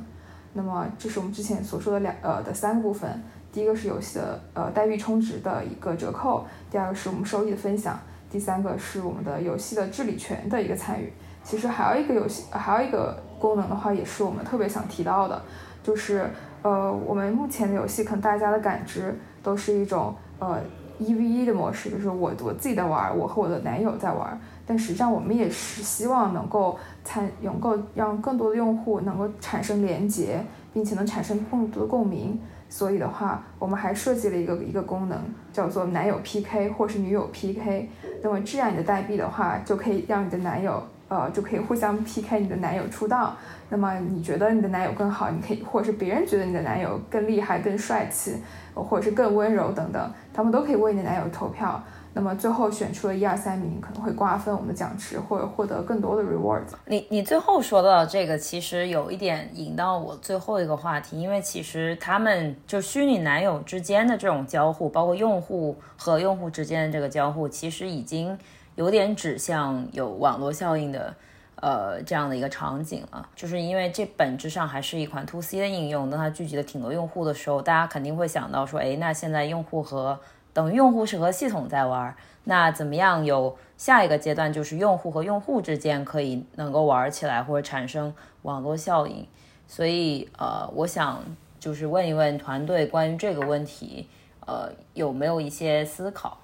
[0.53, 3.21] 那么这是我们之前所说的两呃的三个部分。
[3.51, 11.13] 第一个是游戏的呃代币充值的一个折扣，第二个是我们收益的分享，第三个是我们的游戏的治理权的一个参与。
[11.43, 15.39] 其实还有一个游戏，还有一个功能的话，也是我们特别想提到的，
[15.83, 16.27] 就是
[16.63, 20.59] 呃我们目前的游戏可能大家的感知都是一种呃
[20.97, 30.43] 一 v 一的模式，就是我我自己在玩，我和我的男友在玩，但实际上我们也是希望能够参能够让更多的用户能够产生连接，
[30.73, 32.39] 并且能产生更多的共鸣。
[32.69, 35.19] 所以的话，我们还设计了一个一个功能，
[35.51, 37.87] 叫做男友 PK 或是女友 PK。
[38.23, 43.35] 那么这样你的代币的话，就可以让你的男友，呃，就可以互相 PK 你的男友出道。
[43.69, 48.37] 那么你觉得你的男友更好，你可以，或者是别人觉得你的男友更厉害、更帅气，
[48.73, 51.79] 或者是更温柔等等，他们都可以为你的男友投票。
[52.13, 56.73] 那么最后选出了一二三名，可能会瓜分我们的奖池，或者获得更多的 rewards。
[56.85, 68.37] 你你最后说到这个，其实有一点引到我最后一个话题，因为其实他们就虚拟男友之间的这种交互，包括用户和用户之间的这个交互，其实已经
[68.75, 71.13] 有点指向有网络效应的。
[71.57, 76.09] 呃，这样的一个场景了，就是因为这本质上还是一款 to C 的应用。
[76.09, 80.19] 当它聚集了挺多用户的时候，大家肯定会想到说，哎，那现在用户和
[80.53, 89.27] 等于用户是和系统在玩，那怎么样有下一个阶段，就是用户和用户之间可以能够玩起来，或者产生网络效应。
[89.67, 91.21] 所以，呃，我想
[91.59, 94.07] 就是问一问团队关于这个问题，
[94.45, 96.37] 呃，有没有一些思考？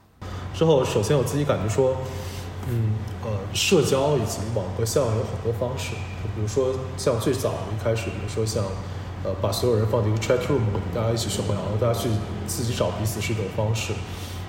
[0.53, 1.95] 之后，首先我自己感觉说。
[2.71, 2.93] 嗯，
[3.23, 5.95] 呃，社交以及网络效应有很多方式，
[6.35, 8.63] 比如说像最早一开始，比如说像，
[9.23, 10.61] 呃，把所有人放进一个 chat room，
[10.95, 12.09] 大家一起炫耀，然后大家去
[12.47, 13.93] 自己找彼此是一种方式。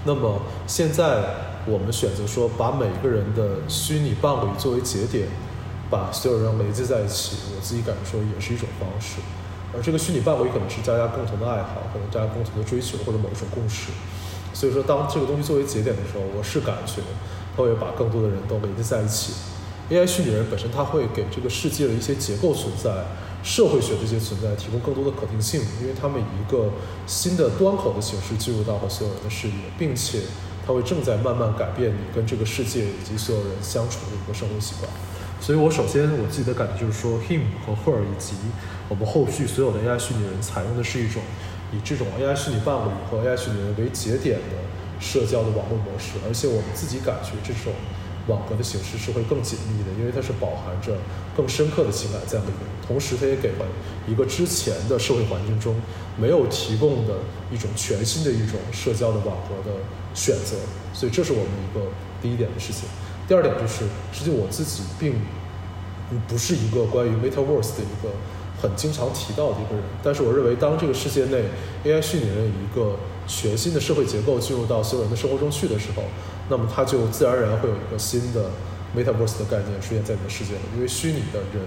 [0.04, 1.22] 那么现在
[1.66, 5.28] 我们选择说，把每个人的虚拟伴侣作为节点，
[5.90, 9.20] 把所有人连接在一起，我自己感觉说也是一种方式。
[9.74, 13.90] 而这个虚拟伴侣可能是大家共同的爱好，可能大家共同的追求或者某一种共识。
[14.52, 17.02] 所以说，当这个东西作为节点的时候，我是感觉。
[17.56, 19.32] 它会把更多的人都连接在一起。
[19.90, 22.90] AI 虚拟人本身，它会给这个世界的一些结构存在、
[23.42, 26.70] 社会学这些存在提供更多的可定性，因为他们以一个
[27.06, 30.20] 新的端口的形式进入到和所有人的视野，并且
[30.66, 34.90] 它会正在慢慢改变你跟这个世界以及所有人相处的一个生活习惯。
[35.40, 38.34] 所以我首先我自己的感觉就是说，him 和 her 以及
[38.88, 41.22] 我们后续所有的 AI 虚拟人采用的是一种
[41.72, 44.60] 以这种 AI 虚拟伴侣和 AI 虚拟人为节点的。
[45.00, 47.72] 社交的网络模式，而且我们自己感觉这种
[48.26, 50.96] 网格的形式是会更紧密的，因为它是饱含着
[51.36, 52.56] 更深刻的情感在里面，
[52.86, 53.66] 同时它也给了
[54.06, 55.74] 一个之前的社会环境中
[56.16, 57.14] 没有提供的
[57.50, 59.76] 一种全新的一种社交的网格的
[60.14, 60.56] 选择，
[60.92, 61.86] 所以这是我们一个
[62.22, 62.88] 第一点的事情。
[63.26, 65.14] 第二点就是，实际我自己并
[66.28, 68.10] 不是一个关于 Metaverse 的一个
[68.60, 71.44] 很经常提到的一个人，但是我认为当这个世界内
[71.84, 72.96] AI 虚拟人一个
[73.26, 76.02] 全新的社会结构进入到所有人的生活中去的时候，
[76.50, 78.50] 那么它就自然而然会有一个新的
[78.90, 81.62] metaverse 的概念出现在你的世界里，因为虚拟的人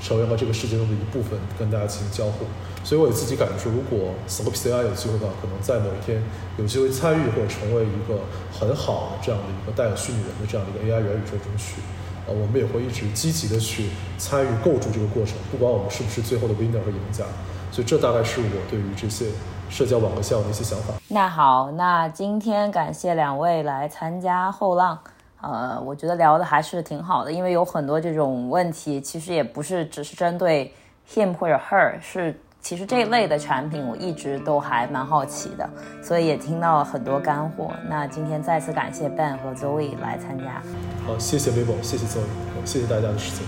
[0.00, 2.46] 成为了这个世界中的一部分，跟大家进行交互。
[2.82, 6.22] 所以我也自己感觉说，如果 SCOPCI 有机会的话，可能在某一天
[6.56, 11.82] 有机会参与或者成为一个很好的这样的一个带有虚拟人的这样的一个 AI 元宇宙中去，
[12.26, 17.22] 呃，我们也会一直积极的去参与构筑这个过程，不管我们是不是最后的 winner 和赢家。
[17.70, 19.26] 所以这大概是我对于这些。
[19.72, 20.92] 社交网络效应的一些想法。
[21.08, 24.98] 那好，那今天感谢两位来参加后浪，
[25.40, 30.72] 呃，我觉得聊的还是挺好的，因为有很多这种问题，其实也不是只是针对
[31.10, 35.68] him 或者 her，是其实这一类的产品，我一直都还蛮好奇的，
[36.02, 37.72] 所以也听到了很多干货。
[37.88, 40.62] 那今天再次感谢 Ben 和 Zoe 来参加。
[41.06, 42.22] 好，谢谢 Mabel，谢谢 Zoe，
[42.66, 43.46] 谢谢大家的时间。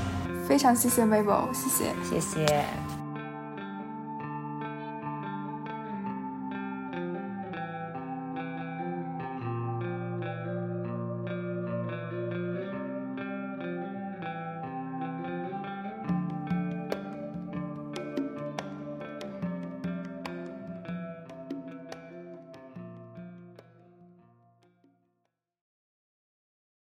[0.49, 2.65] 非常谢谢 Mabel，谢谢，谢谢。